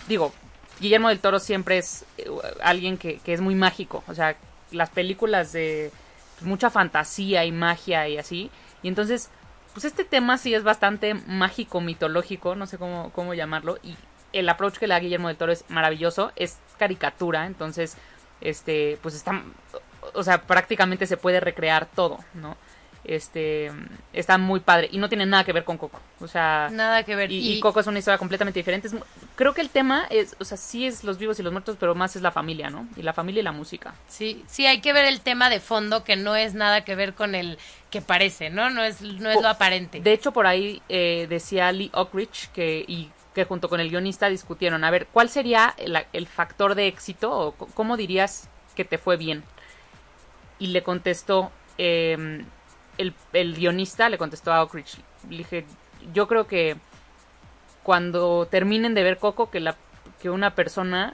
[0.08, 0.34] digo,
[0.80, 2.28] Guillermo del Toro siempre es eh,
[2.64, 4.04] alguien que, que es muy mágico.
[4.08, 4.36] O sea,
[4.72, 5.92] las películas de
[6.38, 8.50] pues, mucha fantasía y magia y así.
[8.84, 9.30] Y entonces,
[9.74, 13.78] pues este tema sí es bastante mágico, mitológico, no sé cómo, cómo llamarlo.
[13.84, 13.96] Y
[14.34, 17.98] el approach que le da Guillermo del Toro es maravilloso, es caricatura, entonces,
[18.42, 19.44] este, pues está,
[20.14, 22.58] o sea, prácticamente se puede recrear todo, ¿no?
[23.08, 23.72] Este,
[24.14, 27.16] está muy padre y no tiene nada que ver con Coco, o sea, Nada que
[27.16, 27.32] ver.
[27.32, 28.88] y, y Coco es una historia completamente diferente.
[28.88, 28.96] Es
[29.36, 31.94] creo que el tema es, o sea, sí es los vivos y los muertos, pero
[31.94, 32.88] más es la familia, ¿no?
[32.96, 33.94] Y la familia y la música.
[34.08, 37.14] Sí, sí, hay que ver el tema de fondo que no es nada que ver
[37.14, 37.60] con el
[37.92, 38.72] que parece, ¿no?
[38.72, 40.00] No es, no es lo aparente.
[40.02, 44.30] De hecho, por ahí eh, decía Lee Ockridge que, y que junto con el guionista
[44.30, 48.98] discutieron, a ver, ¿cuál sería el, el factor de éxito o cómo dirías que te
[48.98, 49.44] fue bien?
[50.60, 52.46] Y le contestó, eh,
[52.98, 54.98] el, el guionista le contestó a Ockridge,
[55.30, 55.66] le dije,
[56.14, 56.78] yo creo que
[57.84, 59.76] cuando terminen de ver Coco, que, la,
[60.22, 61.14] que una persona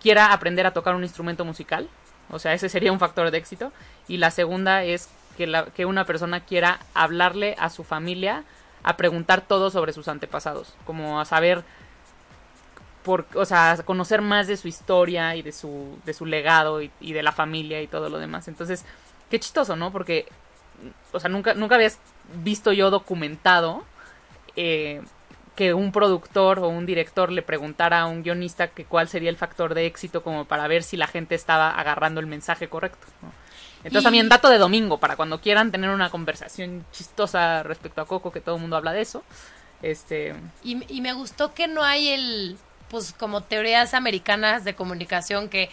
[0.00, 1.88] quiera aprender a tocar un instrumento musical,
[2.30, 3.72] o sea, ese sería un factor de éxito.
[4.08, 8.44] Y la segunda es que, la, que una persona quiera hablarle a su familia,
[8.82, 11.62] a preguntar todo sobre sus antepasados, como a saber,
[13.04, 16.90] por, o sea, conocer más de su historia y de su, de su legado y,
[17.00, 18.48] y de la familia y todo lo demás.
[18.48, 18.84] Entonces,
[19.30, 19.90] qué chistoso, ¿no?
[19.92, 20.26] Porque,
[21.12, 21.98] o sea, nunca, nunca habías
[22.42, 23.84] visto yo documentado
[24.56, 25.02] eh,
[25.56, 29.36] que un productor o un director le preguntara a un guionista que cuál sería el
[29.36, 33.06] factor de éxito como para ver si la gente estaba agarrando el mensaje correcto.
[33.20, 33.32] ¿no?
[33.78, 38.06] Entonces Y- también dato de domingo, para cuando quieran tener una conversación chistosa respecto a
[38.06, 39.24] Coco, que todo el mundo habla de eso.
[39.82, 42.56] Este, Y, y me gustó que no hay el,
[42.92, 45.70] pues como teorías americanas de comunicación que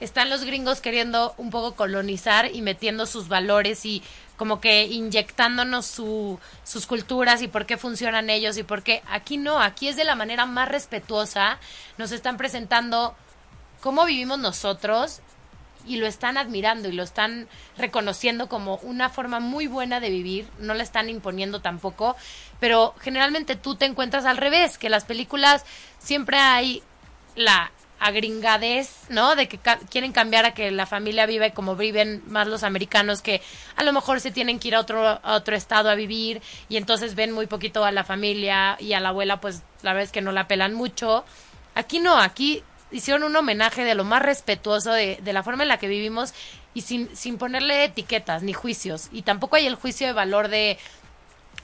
[0.00, 4.02] están los gringos queriendo un poco colonizar y metiendo sus valores y
[4.38, 9.36] como que inyectándonos su, sus culturas y por qué funcionan ellos y por qué aquí
[9.36, 11.58] no, aquí es de la manera más respetuosa,
[11.98, 13.14] nos están presentando
[13.82, 15.20] cómo vivimos nosotros
[15.86, 20.46] y lo están admirando y lo están reconociendo como una forma muy buena de vivir,
[20.58, 22.16] no la están imponiendo tampoco,
[22.60, 25.64] pero generalmente tú te encuentras al revés, que las películas
[25.98, 26.82] siempre hay
[27.36, 27.70] la
[28.00, 29.34] agringadez, ¿no?
[29.34, 33.22] De que ca- quieren cambiar a que la familia viva como viven más los americanos,
[33.22, 33.40] que
[33.76, 36.76] a lo mejor se tienen que ir a otro, a otro estado a vivir y
[36.76, 40.12] entonces ven muy poquito a la familia y a la abuela, pues la verdad es
[40.12, 41.24] que no la pelan mucho.
[41.74, 42.62] Aquí no, aquí
[42.94, 46.32] hicieron un homenaje de lo más respetuoso de, de la forma en la que vivimos
[46.74, 49.08] y sin, sin ponerle etiquetas ni juicios.
[49.12, 50.78] Y tampoco hay el juicio de valor de...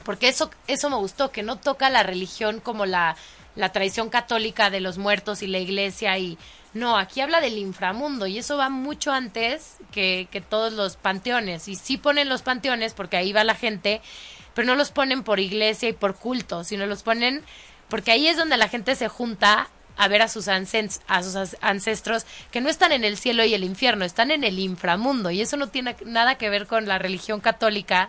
[0.05, 3.17] Porque eso, eso me gustó, que no toca la religión como la,
[3.55, 6.37] la tradición católica de los muertos y la iglesia y...
[6.73, 11.67] No, aquí habla del inframundo y eso va mucho antes que, que todos los panteones.
[11.67, 14.01] Y sí ponen los panteones porque ahí va la gente,
[14.55, 17.43] pero no los ponen por iglesia y por culto, sino los ponen
[17.89, 19.69] porque ahí es donde la gente se junta
[20.03, 23.65] a ver a sus, a sus ancestros que no están en el cielo y el
[23.65, 25.31] infierno, están en el inframundo.
[25.31, 28.09] Y eso no tiene nada que ver con la religión católica,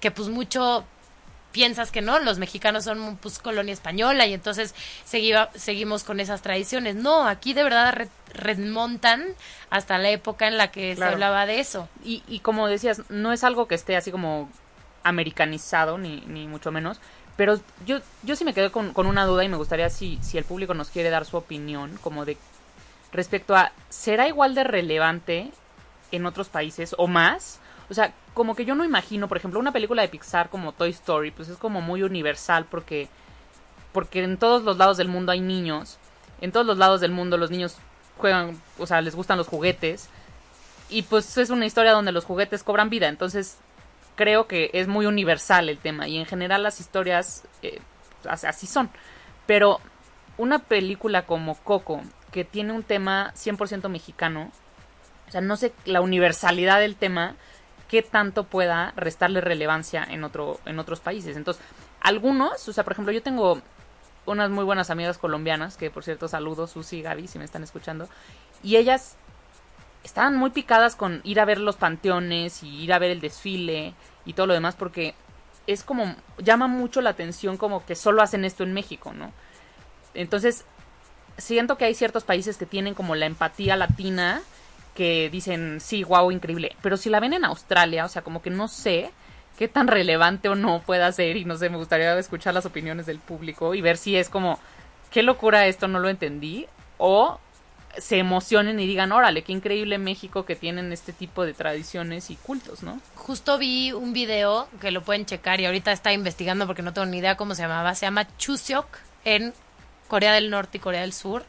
[0.00, 0.84] que pues mucho
[1.52, 4.74] piensas que no, los mexicanos son pues colonia española y entonces
[5.54, 6.96] seguimos con esas tradiciones.
[6.96, 9.24] No, aquí de verdad re- remontan
[9.70, 11.10] hasta la época en la que Claro.
[11.10, 11.88] se hablaba de eso.
[12.04, 14.50] y, y como decías, no es algo que esté así como
[15.04, 17.00] americanizado, ni, ni mucho menos.
[17.38, 20.38] Pero yo, yo sí me quedé con, con una duda y me gustaría si, si
[20.38, 22.36] el público nos quiere dar su opinión, como de
[23.12, 25.52] respecto a, ¿será igual de relevante
[26.10, 27.60] en otros países o más?
[27.90, 30.90] O sea, como que yo no imagino, por ejemplo, una película de Pixar como Toy
[30.90, 33.08] Story, pues es como muy universal porque,
[33.92, 35.96] porque en todos los lados del mundo hay niños,
[36.40, 37.76] en todos los lados del mundo los niños
[38.16, 40.08] juegan, o sea, les gustan los juguetes,
[40.88, 43.58] y pues es una historia donde los juguetes cobran vida, entonces
[44.18, 47.78] creo que es muy universal el tema y en general las historias eh,
[48.28, 48.90] as- así son.
[49.46, 49.78] Pero
[50.36, 52.02] una película como Coco,
[52.32, 54.50] que tiene un tema 100% mexicano,
[55.28, 57.36] o sea, no sé la universalidad del tema,
[57.88, 61.36] qué tanto pueda restarle relevancia en, otro, en otros países.
[61.36, 61.62] Entonces,
[62.00, 63.62] algunos, o sea, por ejemplo, yo tengo
[64.26, 67.62] unas muy buenas amigas colombianas, que por cierto saludo, Susi y Gaby, si me están
[67.62, 68.08] escuchando,
[68.64, 69.16] y ellas
[70.04, 73.94] estaban muy picadas con ir a ver los panteones y ir a ver el desfile
[74.28, 75.14] y todo lo demás porque
[75.66, 79.32] es como llama mucho la atención como que solo hacen esto en México, ¿no?
[80.14, 80.64] Entonces,
[81.38, 84.42] siento que hay ciertos países que tienen como la empatía latina
[84.94, 86.76] que dicen, sí, wow, increíble.
[86.82, 89.10] Pero si la ven en Australia, o sea, como que no sé
[89.56, 93.06] qué tan relevante o no pueda ser y no sé, me gustaría escuchar las opiniones
[93.06, 94.58] del público y ver si es como,
[95.10, 96.66] qué locura esto, no lo entendí,
[96.98, 97.40] o
[97.96, 102.36] se emocionen y digan, órale, qué increíble México que tienen este tipo de tradiciones y
[102.36, 103.00] cultos, ¿no?
[103.14, 107.06] Justo vi un video que lo pueden checar y ahorita está investigando porque no tengo
[107.06, 107.94] ni idea cómo se llamaba.
[107.94, 108.86] Se llama Chuseok
[109.24, 109.52] en
[110.06, 111.44] Corea del Norte y Corea del Sur.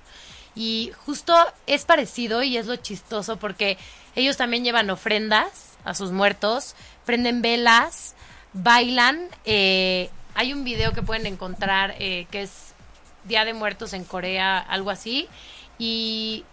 [0.55, 1.35] Y justo
[1.67, 3.77] es parecido y es lo chistoso porque
[4.15, 6.75] ellos también llevan ofrendas a sus muertos,
[7.05, 8.15] prenden velas,
[8.53, 9.29] bailan.
[9.45, 12.73] eh, hay un video que pueden encontrar eh, que es
[13.25, 15.27] Día de Muertos en Corea, algo así.
[15.79, 16.45] Y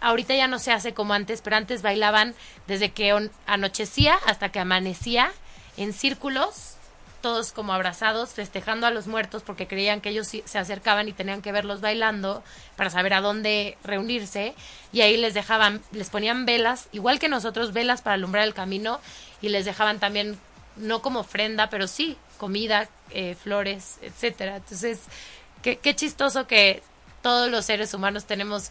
[0.00, 2.34] ahorita ya no se hace como antes, pero antes bailaban
[2.66, 5.30] desde que anochecía hasta que amanecía
[5.76, 6.76] en círculos,
[7.20, 11.42] todos como abrazados, festejando a los muertos porque creían que ellos se acercaban y tenían
[11.42, 12.42] que verlos bailando
[12.76, 14.54] para saber a dónde reunirse
[14.92, 19.00] y ahí les dejaban, les ponían velas, igual que nosotros, velas para alumbrar el camino
[19.42, 20.38] y les dejaban también,
[20.76, 24.56] no como ofrenda, pero sí, comida, eh, flores, etcétera.
[24.56, 25.00] Entonces,
[25.62, 26.82] qué chistoso que
[27.26, 28.70] todos los seres humanos tenemos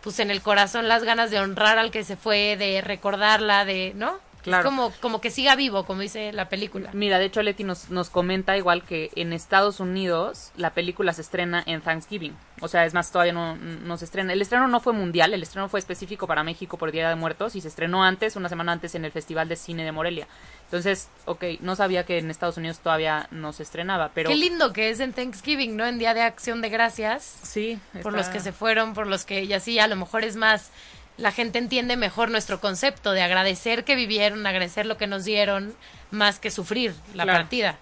[0.00, 3.92] pues en el corazón las ganas de honrar al que se fue, de recordarla, de,
[3.94, 4.18] ¿no?
[4.42, 4.62] Claro.
[4.62, 6.90] Es como, como que siga vivo, como dice la película.
[6.92, 11.22] Mira, de hecho Leti nos, nos comenta igual que en Estados Unidos la película se
[11.22, 12.36] estrena en Thanksgiving.
[12.60, 14.32] O sea, es más, todavía no, no se estrena.
[14.32, 17.54] El estreno no fue mundial, el estreno fue específico para México por Día de Muertos
[17.56, 20.26] y se estrenó antes, una semana antes, en el Festival de Cine de Morelia.
[20.64, 24.28] Entonces, ok, no sabía que en Estados Unidos todavía no se estrenaba, pero...
[24.30, 25.86] Qué lindo que es en Thanksgiving, ¿no?
[25.86, 29.24] En Día de Acción de Gracias, Sí, por está- los que se fueron, por los
[29.24, 30.70] que, y así a lo mejor es más,
[31.18, 35.74] la gente entiende mejor nuestro concepto de agradecer que vivieron, agradecer lo que nos dieron,
[36.10, 37.38] más que sufrir la Claro.
[37.40, 37.76] partida.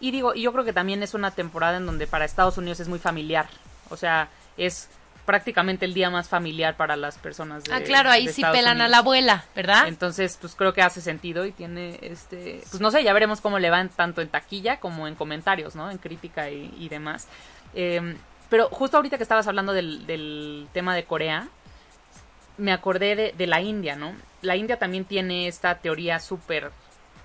[0.00, 2.80] Y digo, y yo creo que también es una temporada en donde para Estados Unidos
[2.80, 3.48] es muy familiar.
[3.90, 4.88] O sea, es
[5.24, 8.58] prácticamente el día más familiar para las personas de ah, claro, ahí de sí Estados
[8.58, 9.88] pelan a la abuela, ¿verdad?
[9.88, 13.58] Entonces, pues creo que hace sentido y tiene, este, pues no sé, ya veremos cómo
[13.58, 15.90] le van tanto en taquilla como en comentarios, ¿no?
[15.90, 17.26] En crítica y, y demás.
[17.74, 18.16] Eh,
[18.50, 21.48] pero justo ahorita que estabas hablando del, del tema de Corea,
[22.56, 24.14] me acordé de, de la India, ¿no?
[24.42, 26.70] La India también tiene esta teoría súper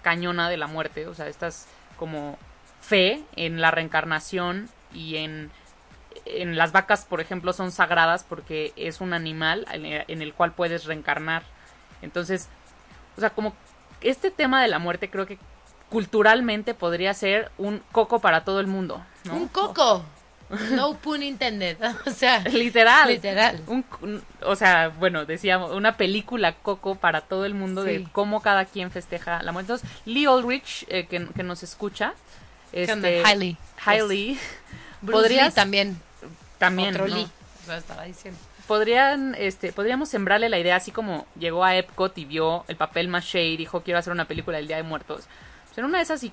[0.02, 2.38] cañona de la muerte, o sea, estas como
[2.82, 5.52] fe en la reencarnación y en,
[6.26, 10.86] en las vacas, por ejemplo, son sagradas porque es un animal en el- cual puedes
[10.86, 11.44] reencarnar.
[12.02, 12.48] Entonces,
[13.18, 13.54] o sea, como
[14.02, 15.38] este tema de la muerte creo que
[15.90, 19.36] culturalmente podría ser un coco para todo el mundo, ¿no?
[19.36, 20.06] Un coco.
[20.72, 21.78] No pun intended.
[22.06, 23.08] O sea, Literal.
[23.10, 23.62] Literal.
[23.68, 28.08] Un- un- o sea, bueno, decíamos, una película coco para todo el mundo de Sí.
[28.12, 29.74] cómo cada quien festeja la muerte.
[29.74, 32.14] Entonces, Lee Ulrich, eh, que, que nos escucha,
[32.72, 33.58] este, Hailey.
[33.86, 34.40] Hailey,
[35.02, 36.02] Bruce podrías Lee también.
[36.58, 37.16] también, Otro ¿no?
[37.16, 37.28] Lee.
[37.68, 38.40] Lo estaba diciendo.
[38.68, 43.08] podrían, este, podríamos sembrarle la idea, así como llegó a Epcot y vio el papel
[43.08, 45.26] maché y dijo quiero hacer una película del Día de Muertos.
[45.68, 46.32] Pues en una de esas sí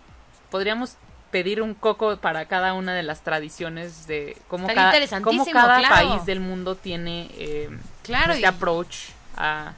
[0.51, 0.97] podríamos
[1.31, 5.95] pedir un coco para cada una de las tradiciones de cómo cada, cómo cada claro.
[6.11, 7.69] país del mundo tiene eh,
[8.03, 8.97] Claro, este y- approach
[9.37, 9.73] a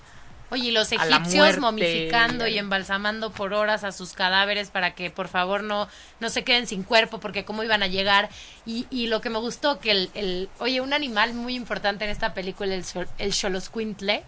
[0.51, 5.11] Oye, y los egipcios muerte momificando y- embalsamando por horas a sus cadáveres para que
[5.11, 5.89] por favor no,
[6.21, 8.31] no se queden sin cuerpo porque cómo iban a llegar.
[8.65, 12.11] Y, y lo que me gustó que el, el- oye, un animal muy importante en
[12.11, 12.83] esta película, el,
[13.19, 14.25] el Xoloscuintle,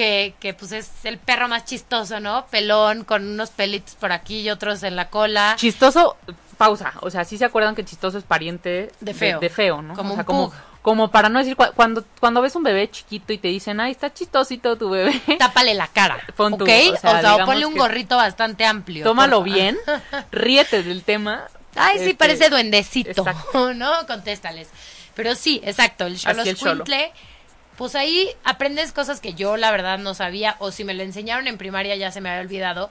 [0.00, 2.46] que, que pues es el perro más chistoso, ¿no?
[2.46, 5.56] Pelón, con unos pelitos por aquí y otros en la cola.
[5.58, 6.16] chistoso,
[6.56, 9.40] pausa, o sea, sí se acuerdan que chistoso es pariente De feo.
[9.40, 9.94] de, feo, ¿no?
[9.94, 12.90] Como o sea, un como como para no decir cua- cuando cuando ves un bebé
[12.90, 16.58] chiquito y te dicen, "Ay, está chistosito tu bebé." Tápale la cara, Pon ¿ok?
[16.60, 19.04] tú, o o sea, o digamos ponle un gorrito bastante amplio.
[19.04, 19.76] Tómalo bien,
[20.32, 21.44] ríete del tema.
[21.76, 23.74] Ay, sí, Este, parece duendecito, exacto.
[23.82, 23.92] ¿no?
[24.06, 24.68] Contéstales.
[25.14, 26.18] Pero sí, exacto, el.
[26.18, 27.12] Xoloscuintle,
[27.80, 31.46] pues ahí aprendes cosas que yo la verdad no sabía, o si me lo enseñaron
[31.46, 32.90] en primaria ya se me había olvidado,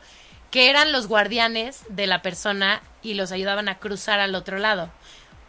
[0.49, 4.89] que eran los guardianes de la persona y los ayudaban a cruzar al otro lado.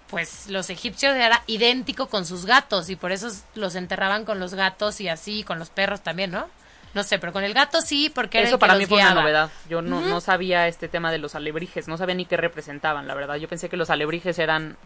[0.08, 4.52] Pues los egipcios era idéntico con sus gatos y por eso los enterraban con los
[4.52, 6.46] gatos y así, con los perros también, ¿no?
[6.92, 8.86] No sé, pero con el gato sí, porque era Eso el que para los mí
[8.88, 9.50] fue una novedad.
[9.70, 13.14] Yo no, no sabía este tema de los alebrijes, no sabía ni qué representaban, la
[13.14, 13.36] verdad.
[13.36, 14.76] Yo pensé que los alebrijes eran,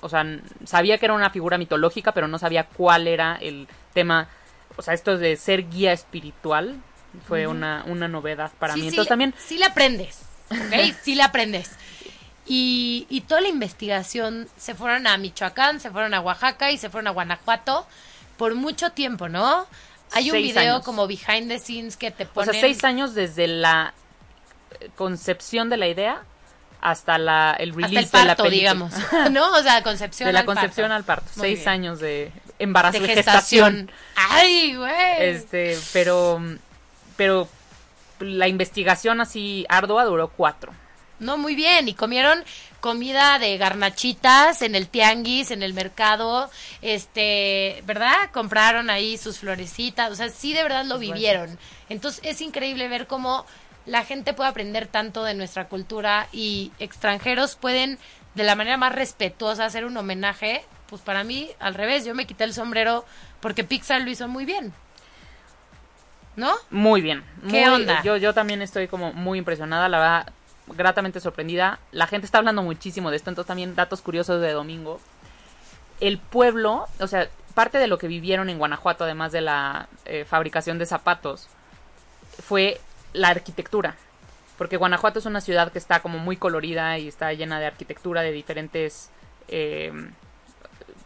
[0.00, 0.24] o sea,
[0.64, 4.28] sabía que era una figura mitológica, pero no sabía cuál era el tema,
[4.76, 6.76] o sea, esto de ser guía espiritual
[7.26, 8.90] fue una, una novedad para Sí, mí.
[8.90, 10.94] sí Entonces le- también, Sí le aprendes, ¿ok?
[11.02, 11.70] sí le aprendes.
[12.46, 16.88] Y, y toda la investigación se fueron a Michoacán, se fueron a Oaxaca y se
[16.88, 17.86] fueron a Guanajuato
[18.38, 19.66] por mucho tiempo, ¿no?
[20.12, 20.84] Hay un Seis video años.
[20.86, 22.52] como behind the scenes que te o ponen...
[22.52, 23.92] sea, seis años desde la
[24.80, 26.22] eh, concepción de la idea
[26.80, 28.72] hasta la, el hasta release el de la parto, película.
[28.74, 28.92] digamos,
[29.30, 29.50] ¿no?
[29.52, 30.94] O sea, concepción de la al concepción parto.
[30.94, 31.30] al parto.
[31.36, 31.68] Muy seis bien.
[31.68, 33.88] años de embarazo, de de gestación.
[33.88, 33.90] gestación.
[34.30, 34.92] Ay, güey.
[35.18, 36.40] Este, pero,
[37.16, 37.48] pero
[38.20, 40.72] la investigación así ardua duró cuatro.
[41.20, 41.88] No, muy bien.
[41.88, 42.44] Y comieron
[42.80, 46.48] comida de garnachitas en el tianguis, en el mercado,
[46.80, 48.30] este, ¿verdad?
[48.32, 51.58] Compraron ahí sus florecitas, o sea, sí de verdad lo vivieron.
[51.88, 53.46] Entonces es increíble ver cómo
[53.88, 57.98] la gente puede aprender tanto de nuestra cultura y extranjeros pueden
[58.34, 60.64] de la manera más respetuosa hacer un homenaje.
[60.88, 63.04] Pues para mí, al revés, yo me quité el sombrero
[63.40, 64.72] porque Pixar lo hizo muy bien.
[66.36, 66.54] ¿No?
[66.70, 67.24] Muy bien.
[67.50, 68.02] ¿Qué muy- onda?
[68.02, 70.32] Yo, yo también estoy como muy impresionada, la verdad,
[70.68, 71.80] gratamente sorprendida.
[71.90, 75.00] La gente está hablando muchísimo de esto, entonces también datos curiosos de domingo.
[76.00, 80.24] El pueblo, o sea, parte de lo que vivieron en Guanajuato, además de la eh,
[80.24, 81.48] fabricación de zapatos,
[82.46, 82.80] fue
[83.12, 83.96] la arquitectura.
[84.56, 88.22] Porque Guanajuato es una ciudad que está como muy colorida y está llena de arquitectura
[88.22, 89.10] de diferentes,
[89.46, 89.92] eh,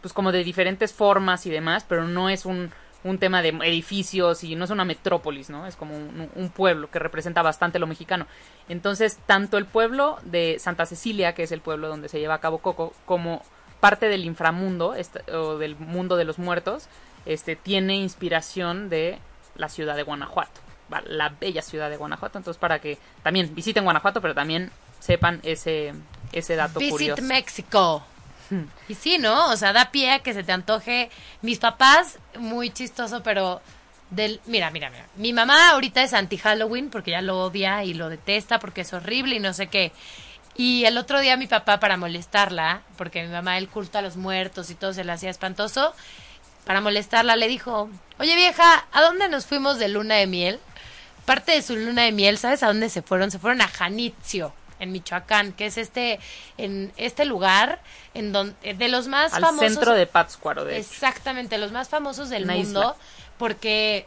[0.01, 2.71] pues como de diferentes formas y demás, pero no es un,
[3.03, 5.67] un tema de edificios y no es una metrópolis, ¿no?
[5.67, 8.25] Es como un, un pueblo que representa bastante lo mexicano.
[8.69, 12.41] Entonces, tanto el pueblo de Santa Cecilia, que es el pueblo donde se lleva a
[12.41, 13.43] cabo Coco, como
[13.79, 16.87] parte del inframundo esta- o del mundo de los muertos,
[17.25, 19.19] este, tiene inspiración de
[19.55, 20.59] la ciudad de Guanajuato,
[21.05, 22.37] la bella ciudad de Guanajuato.
[22.37, 25.93] Entonces, para que también visiten Guanajuato, pero también sepan ese,
[26.31, 27.21] ese dato Visit curioso.
[27.23, 28.03] México.
[28.87, 29.49] Y sí, ¿no?
[29.51, 31.09] O sea, da pie a que se te antoje.
[31.41, 33.61] Mis papás, muy chistoso, pero
[34.11, 34.41] del...
[34.45, 35.07] Mira, mira, mira.
[35.15, 39.35] Mi mamá ahorita es anti-Halloween porque ya lo odia y lo detesta porque es horrible
[39.35, 39.91] y no sé qué.
[40.55, 44.17] Y el otro día mi papá, para molestarla, porque mi mamá el culto a los
[44.17, 45.95] muertos y todo se le hacía espantoso,
[46.65, 50.59] para molestarla le dijo, oye vieja, ¿a dónde nos fuimos de luna de miel?
[51.25, 53.31] Parte de su luna de miel, ¿sabes a dónde se fueron?
[53.31, 56.19] Se fueron a Janitzio, en Michoacán, que es este,
[56.57, 57.81] en este lugar,
[58.13, 59.73] en donde, de los más Al famosos.
[59.73, 60.89] centro de Pátzcuaro, de hecho.
[60.91, 62.95] Exactamente, los más famosos del Una mundo, isla.
[63.37, 64.05] porque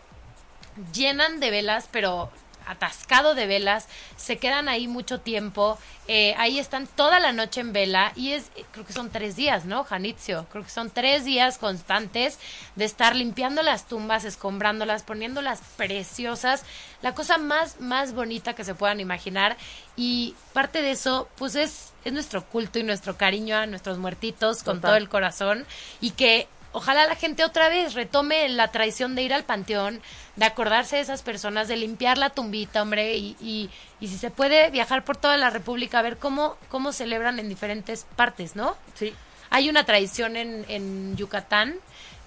[0.93, 2.31] llenan de velas, pero
[2.67, 7.73] atascado de velas, se quedan ahí mucho tiempo, eh, ahí están toda la noche en
[7.73, 10.47] vela y es, creo que son tres días, ¿no, Janitzio?
[10.51, 12.39] Creo que son tres días constantes
[12.75, 16.65] de estar limpiando las tumbas, escombrándolas, poniéndolas preciosas,
[17.03, 19.57] la cosa más, más bonita que se puedan imaginar
[19.97, 24.63] y parte de eso, pues es, es nuestro culto y nuestro cariño a nuestros muertitos
[24.63, 24.91] con Total.
[24.91, 25.67] todo el corazón
[26.01, 30.03] y que ojalá la gente otra vez retome la tradición de ir al panteón,
[30.37, 34.31] de acordarse de esas personas, de limpiar la tumbita, hombre, y, y, y si se
[34.31, 38.77] puede viajar por toda la República a ver cómo, cómo celebran en diferentes partes, ¿no?
[38.93, 39.15] Sí.
[39.49, 41.77] Hay una tradición en, en Yucatán,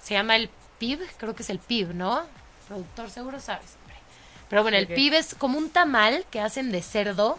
[0.02, 2.24] se llama el PIB, creo que es el PIB, ¿no?
[2.66, 3.98] Productor, seguro sabes, hombre.
[4.48, 4.88] Pero bueno, el.
[4.88, 7.38] PIB es como un tamal que hacen de cerdo,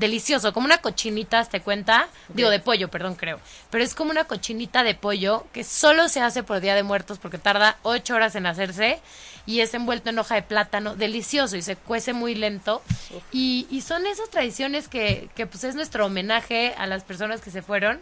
[0.00, 2.08] delicioso, como una cochinita, ¿te cuenta?
[2.30, 3.38] Digo, de pollo, perdón, creo.
[3.70, 7.18] Pero es como una cochinita de pollo que solo se hace por Día de Muertos
[7.18, 8.98] porque tarda ocho horas en hacerse
[9.46, 12.82] y es envuelto en hoja de plátano, delicioso y se cuece muy lento.
[13.30, 17.50] Y, y son esas tradiciones que, que pues es nuestro homenaje a las personas que
[17.50, 18.00] se fueron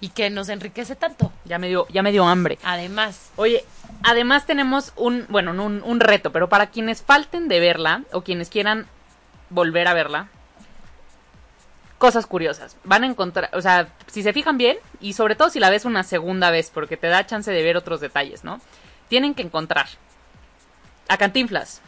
[0.00, 1.32] y que nos enriquece tanto.
[1.44, 2.58] Ya me dio, ya me dio hambre.
[2.62, 3.64] Además, Oye,
[4.02, 8.22] además tenemos un, bueno, no un, un reto, pero para quienes falten de verla o
[8.22, 8.86] quienes quieran
[9.50, 10.28] volver a verla,
[11.98, 12.76] cosas curiosas.
[12.84, 15.84] Van a encontrar, o sea, si se fijan bien y sobre todo si la ves
[15.84, 18.60] una segunda vez, porque te da chance de ver otros detalles, ¿no?
[19.08, 19.86] Tienen que encontrar
[21.08, 21.82] a Cantinflas,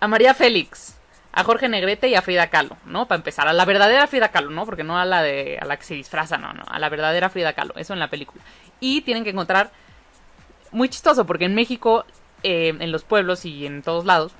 [0.00, 0.96] a María Félix,
[1.32, 3.06] a Jorge Negrete y a Frida Kahlo, ¿no?
[3.06, 4.64] Para empezar, a la verdadera Frida Kahlo, ¿no?
[4.64, 7.28] Porque no a la de a la que se disfraza, no, no, a la verdadera
[7.28, 8.42] Frida Kahlo, eso en la película.
[8.80, 9.70] Y tienen que encontrar
[10.70, 12.04] muy chistoso porque en México,
[12.42, 14.32] eh, en los pueblos y en todos lados,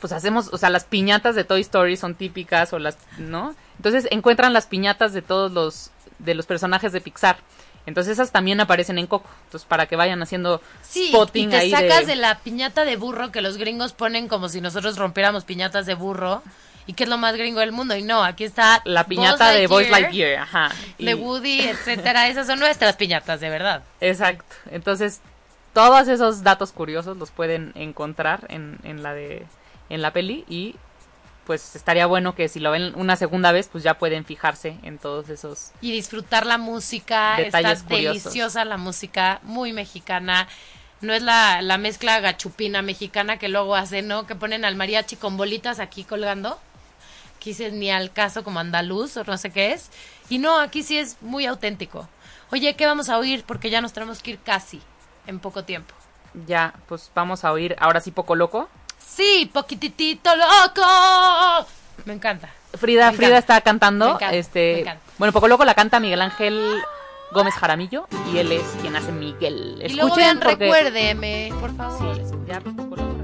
[0.00, 3.54] pues hacemos, o sea, las piñatas de Toy Story son típicas o las, ¿no?
[3.78, 7.38] Entonces encuentran las piñatas de todos los de los personajes de Pixar.
[7.86, 9.30] Entonces esas también aparecen en Coco.
[9.44, 12.16] Entonces para que vayan haciendo sí, y spotting te ahí sacas de, de...
[12.16, 16.42] la piñata de burro que los gringos ponen como si nosotros rompiéramos piñatas de burro
[16.88, 17.94] y que es lo más gringo del mundo.
[17.94, 20.70] Y no, aquí está la piñata de Boys Lightyear, ajá.
[20.98, 22.28] de Woody, etcétera.
[22.28, 23.82] Esas son nuestras piñatas, de verdad.
[24.00, 24.56] Exacto.
[24.70, 25.20] Entonces,
[25.74, 29.46] todos esos datos curiosos los pueden encontrar en, en la de
[29.90, 30.76] en la peli y
[31.48, 34.98] pues estaría bueno que si lo ven una segunda vez, pues ya pueden fijarse en
[34.98, 37.36] todos esos Y disfrutar la música.
[37.38, 38.22] Detalles está curiosos.
[38.24, 40.46] deliciosa la música, muy mexicana.
[41.00, 44.26] No es la, la mezcla gachupina mexicana que luego hacen, ¿no?
[44.26, 46.60] Que ponen al mariachi con bolitas aquí colgando.
[47.36, 49.90] Aquí sí es ni al caso como andaluz o no sé qué es.
[50.28, 52.10] Y no, aquí sí es muy auténtico.
[52.50, 53.44] Oye, ¿qué vamos a oír?
[53.46, 54.82] Porque ya nos tenemos que ir casi
[55.26, 55.94] en poco tiempo.
[56.34, 58.68] ya, pues vamos a oír ahora sí poco loco.
[59.08, 61.66] Sí, poquitito loco.
[62.04, 62.48] Me encanta.
[62.74, 63.38] Frida, Me Frida encanta.
[63.38, 65.02] está cantando, Me encanta, me este, encanta.
[65.18, 66.80] bueno, poco loco la canta Miguel Ángel
[67.32, 69.82] Gómez Jaramillo y él es quien hace Miguel.
[69.84, 72.14] y luego vean, porque- recuérdeme, por favor.
[72.16, 73.17] Sí, ya poco loco, recuérdenos.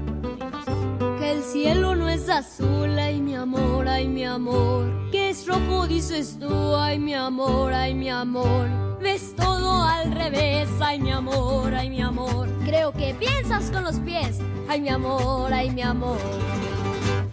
[1.25, 5.09] El cielo no es azul, ay mi amor, ay mi amor.
[5.09, 8.69] Que es rojo, dices tú, ay mi amor, ay mi amor.
[9.01, 12.47] Ves todo al revés, ay mi amor, ay mi amor.
[12.63, 16.19] Creo que piensas con los pies, ay mi amor, ay mi amor.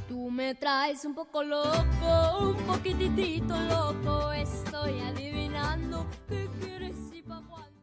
[0.09, 4.32] Tú me traes un poco loco, un poquitito loco.
[4.32, 6.07] Estoy adivinando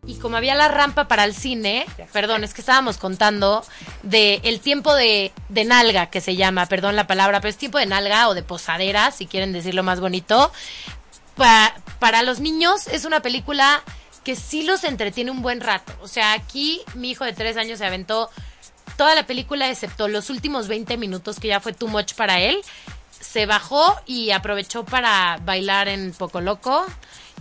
[0.09, 3.63] Y como había la rampa para el cine, perdón, es que estábamos contando
[4.01, 7.77] de el tiempo de, de nalga, que se llama, perdón la palabra, pero es tiempo
[7.77, 10.51] de nalga o de posadera, si quieren decirlo más bonito.
[11.35, 13.83] Pa- para los niños es una película
[14.23, 15.93] que sí los entretiene un buen rato.
[16.01, 18.31] O sea, aquí mi hijo de tres años se aventó
[18.97, 22.59] toda la película excepto los últimos 20 minutos que ya fue too much para él.
[23.11, 26.85] Se bajó y aprovechó para bailar en Poco Loco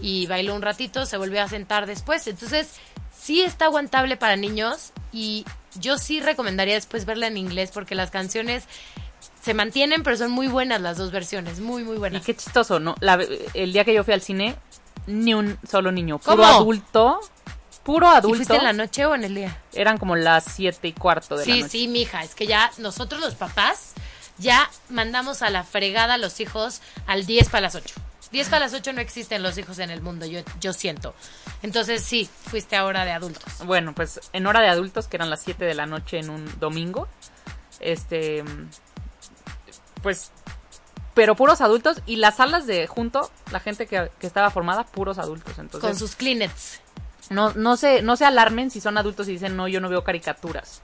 [0.01, 2.27] y bailó un ratito, se volvió a sentar después.
[2.27, 2.69] Entonces,
[3.19, 5.45] sí está aguantable para niños y
[5.75, 8.65] yo sí recomendaría después verla en inglés porque las canciones
[9.43, 12.25] se mantienen, pero son muy buenas las dos versiones, muy, muy Y buenas.
[12.25, 12.95] qué chistoso, ¿no?
[13.01, 13.19] La-
[13.55, 14.57] el día que yo fui al cine,
[15.07, 16.47] ni un solo niño, puro ¿Cómo?
[16.49, 17.21] adulto,
[17.83, 18.37] puro ¿Y adulto.
[18.37, 19.57] fuiste en la noche o en el día?
[19.73, 21.71] Eran como las siete y cuarto de la Sí, noche.
[21.71, 23.95] sí, mija, es que ya nosotros los papás
[24.39, 27.95] ya mandamos a la fregada a los hijos al 10 para las 8.
[28.31, 31.15] 10 para las 8 no existen los hijos en el mundo, yo, yo siento.
[31.63, 33.65] Entonces sí, fuiste ahora de adultos.
[33.65, 36.59] Bueno, pues en hora de adultos, que eran las 7 de la noche en un
[36.59, 37.09] domingo,
[37.81, 38.45] este,
[40.03, 40.31] pues,
[41.15, 45.19] pero puros adultos y las salas de junto, la gente que, que estaba formada, puros
[45.19, 45.59] adultos.
[45.59, 46.81] Entonces, Con sus Kleenex.
[47.31, 50.05] no, no se, no se alarmen si son adultos y dicen, no, yo no veo
[50.05, 50.83] caricaturas.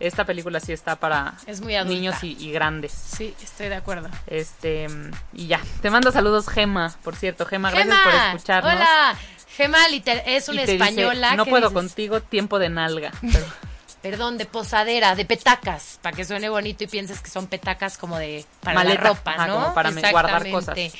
[0.00, 2.92] Esta película sí está para Es muy niños y, y grandes.
[2.92, 4.08] Sí, estoy de acuerdo.
[4.26, 4.86] Este,
[5.32, 5.60] y ya.
[5.82, 7.46] Te mando saludos, Gema, por cierto.
[7.46, 8.72] Gema, gracias por escucharnos.
[8.74, 9.16] Hola.
[9.56, 9.78] Gema
[10.26, 11.36] es una dice, española.
[11.36, 13.12] no puedo dices- contigo, tiempo de nalga.
[13.20, 13.46] Pero-
[14.04, 18.18] Perdón, de posadera, de petacas, para que suene bonito y pienses que son petacas como
[18.18, 19.54] de para Maleta, la ropa, ajá, ¿no?
[19.54, 20.92] como para guardar Exactamente.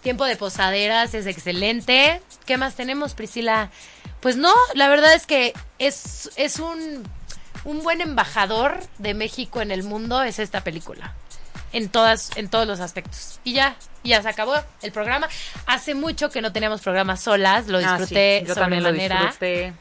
[0.00, 2.22] Tiempo de posaderas es excelente.
[2.44, 3.70] ¿Qué más tenemos, Priscila?
[4.20, 7.02] Pues no, la verdad es que es, es un,
[7.66, 11.12] un buen embajador de México en el mundo, es esta película.
[11.72, 13.40] En todas, en todos los aspectos.
[13.44, 15.28] Y ya, ya se acabó el programa.
[15.66, 19.20] Hace mucho que no teníamos programas solas, lo Ah, sí, disfruté yo también lo sobremanera.
[19.26, 19.74] disfruté.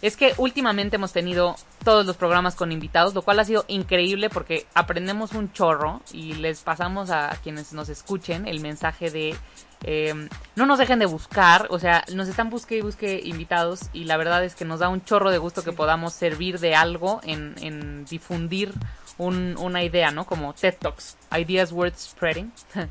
[0.00, 4.30] Es que últimamente hemos tenido todos los programas con invitados, lo cual ha sido increíble
[4.30, 9.36] porque aprendemos un chorro y les pasamos a quienes nos escuchen el mensaje de
[9.84, 14.04] eh, no nos dejen de buscar, o sea, nos están busque y busque invitados y
[14.04, 17.20] la verdad es que nos da un chorro de gusto que podamos servir de algo
[17.24, 18.72] en, en difundir
[19.18, 20.24] un- una idea, ¿no?
[20.24, 22.52] Como TED Talks, Ideas Worth Spreading.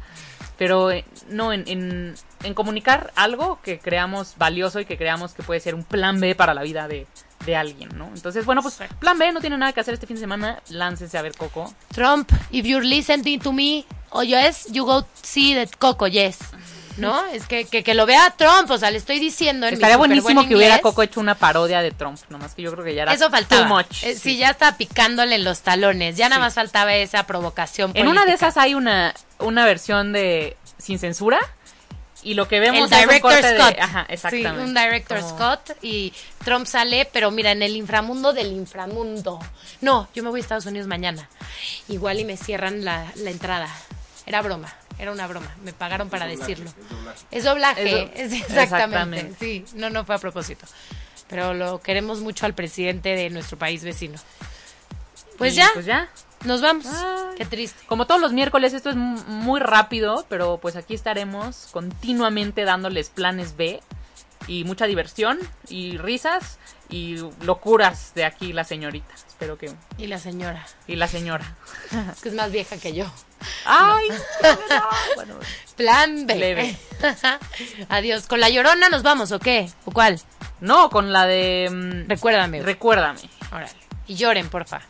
[0.58, 5.42] Pero eh, no, en, en, en comunicar algo que creamos valioso y que creamos que
[5.44, 7.08] puede ser un plan B para la vida de,
[7.46, 8.12] de alguien, ¿no?
[8.14, 11.18] Entonces, bueno, pues plan B, no tiene nada que hacer este fin de semana, láncense
[11.18, 11.74] a ver Coco.
[11.94, 16.38] Trump, if you're listening to me, oh yes, you go see the Coco, yes.
[16.98, 17.26] ¿No?
[17.28, 20.48] Es que, que, que lo vea Trump, o sea, le estoy diciendo en Estaría buenísimo
[20.48, 20.80] que hubiera.
[20.82, 23.68] Coco hecho una parodia de Trump, nomás que yo creo que ya era Eso faltaba.
[23.68, 24.04] too much.
[24.04, 24.20] Eh, sí.
[24.20, 26.18] sí, ya está picándole en los talones.
[26.18, 26.46] Ya nada Sí.
[26.46, 31.40] más faltaba esa provocación En una de esas hay una, una versión de sin censura
[32.24, 33.76] y lo que vemos el es un director de- Scott.
[33.80, 34.62] ajá, Sí, exactamente.
[34.64, 36.14] un director Como- Scott y
[36.44, 39.40] Trump sale, pero mira, en el inframundo del inframundo.
[39.80, 41.28] No, yo me voy a Estados Unidos mañana.
[41.88, 43.70] Igual y me cierran la, la entrada.
[44.28, 44.72] Era broma,
[45.02, 45.54] era una broma.
[45.64, 46.72] Me pagaron para decirlo.
[47.32, 48.62] Es doblaje, Es do- es- exactamente.
[49.20, 49.36] Exactamente.
[49.40, 50.66] Sí, no, no fue a propósito.
[51.28, 54.20] Pero lo queremos mucho al presidente de nuestro país vecino.
[55.38, 56.10] Pues Y ya, Pues ya.
[56.46, 56.86] nos vamos.
[56.88, 57.36] Ay.
[57.38, 57.84] Qué triste.
[57.88, 63.56] Como todos los miércoles, esto es muy rápido, pero pues aquí estaremos continuamente dándoles planes
[63.56, 63.82] B
[64.48, 65.40] y mucha diversión
[65.70, 69.14] y risas y locuras de aquí la señorita.
[69.58, 69.72] Que...
[69.98, 71.56] Y la señora, Y la señora.
[72.14, 73.06] es que es más vieja que yo.
[73.66, 74.08] ¡Ay!
[75.16, 75.36] bueno,
[75.76, 76.36] Plan B.
[76.36, 76.78] Leve.
[77.90, 78.28] Adiós.
[78.28, 79.70] ¿Con la llorona nos vamos o qué?
[79.86, 80.20] ¿O cuál?
[80.60, 81.70] no, con la de...
[81.72, 82.62] mm, Recuérdame.
[82.62, 83.20] Recuérdame.
[83.52, 83.72] Órale.
[84.08, 84.82] Y lloren, porfa.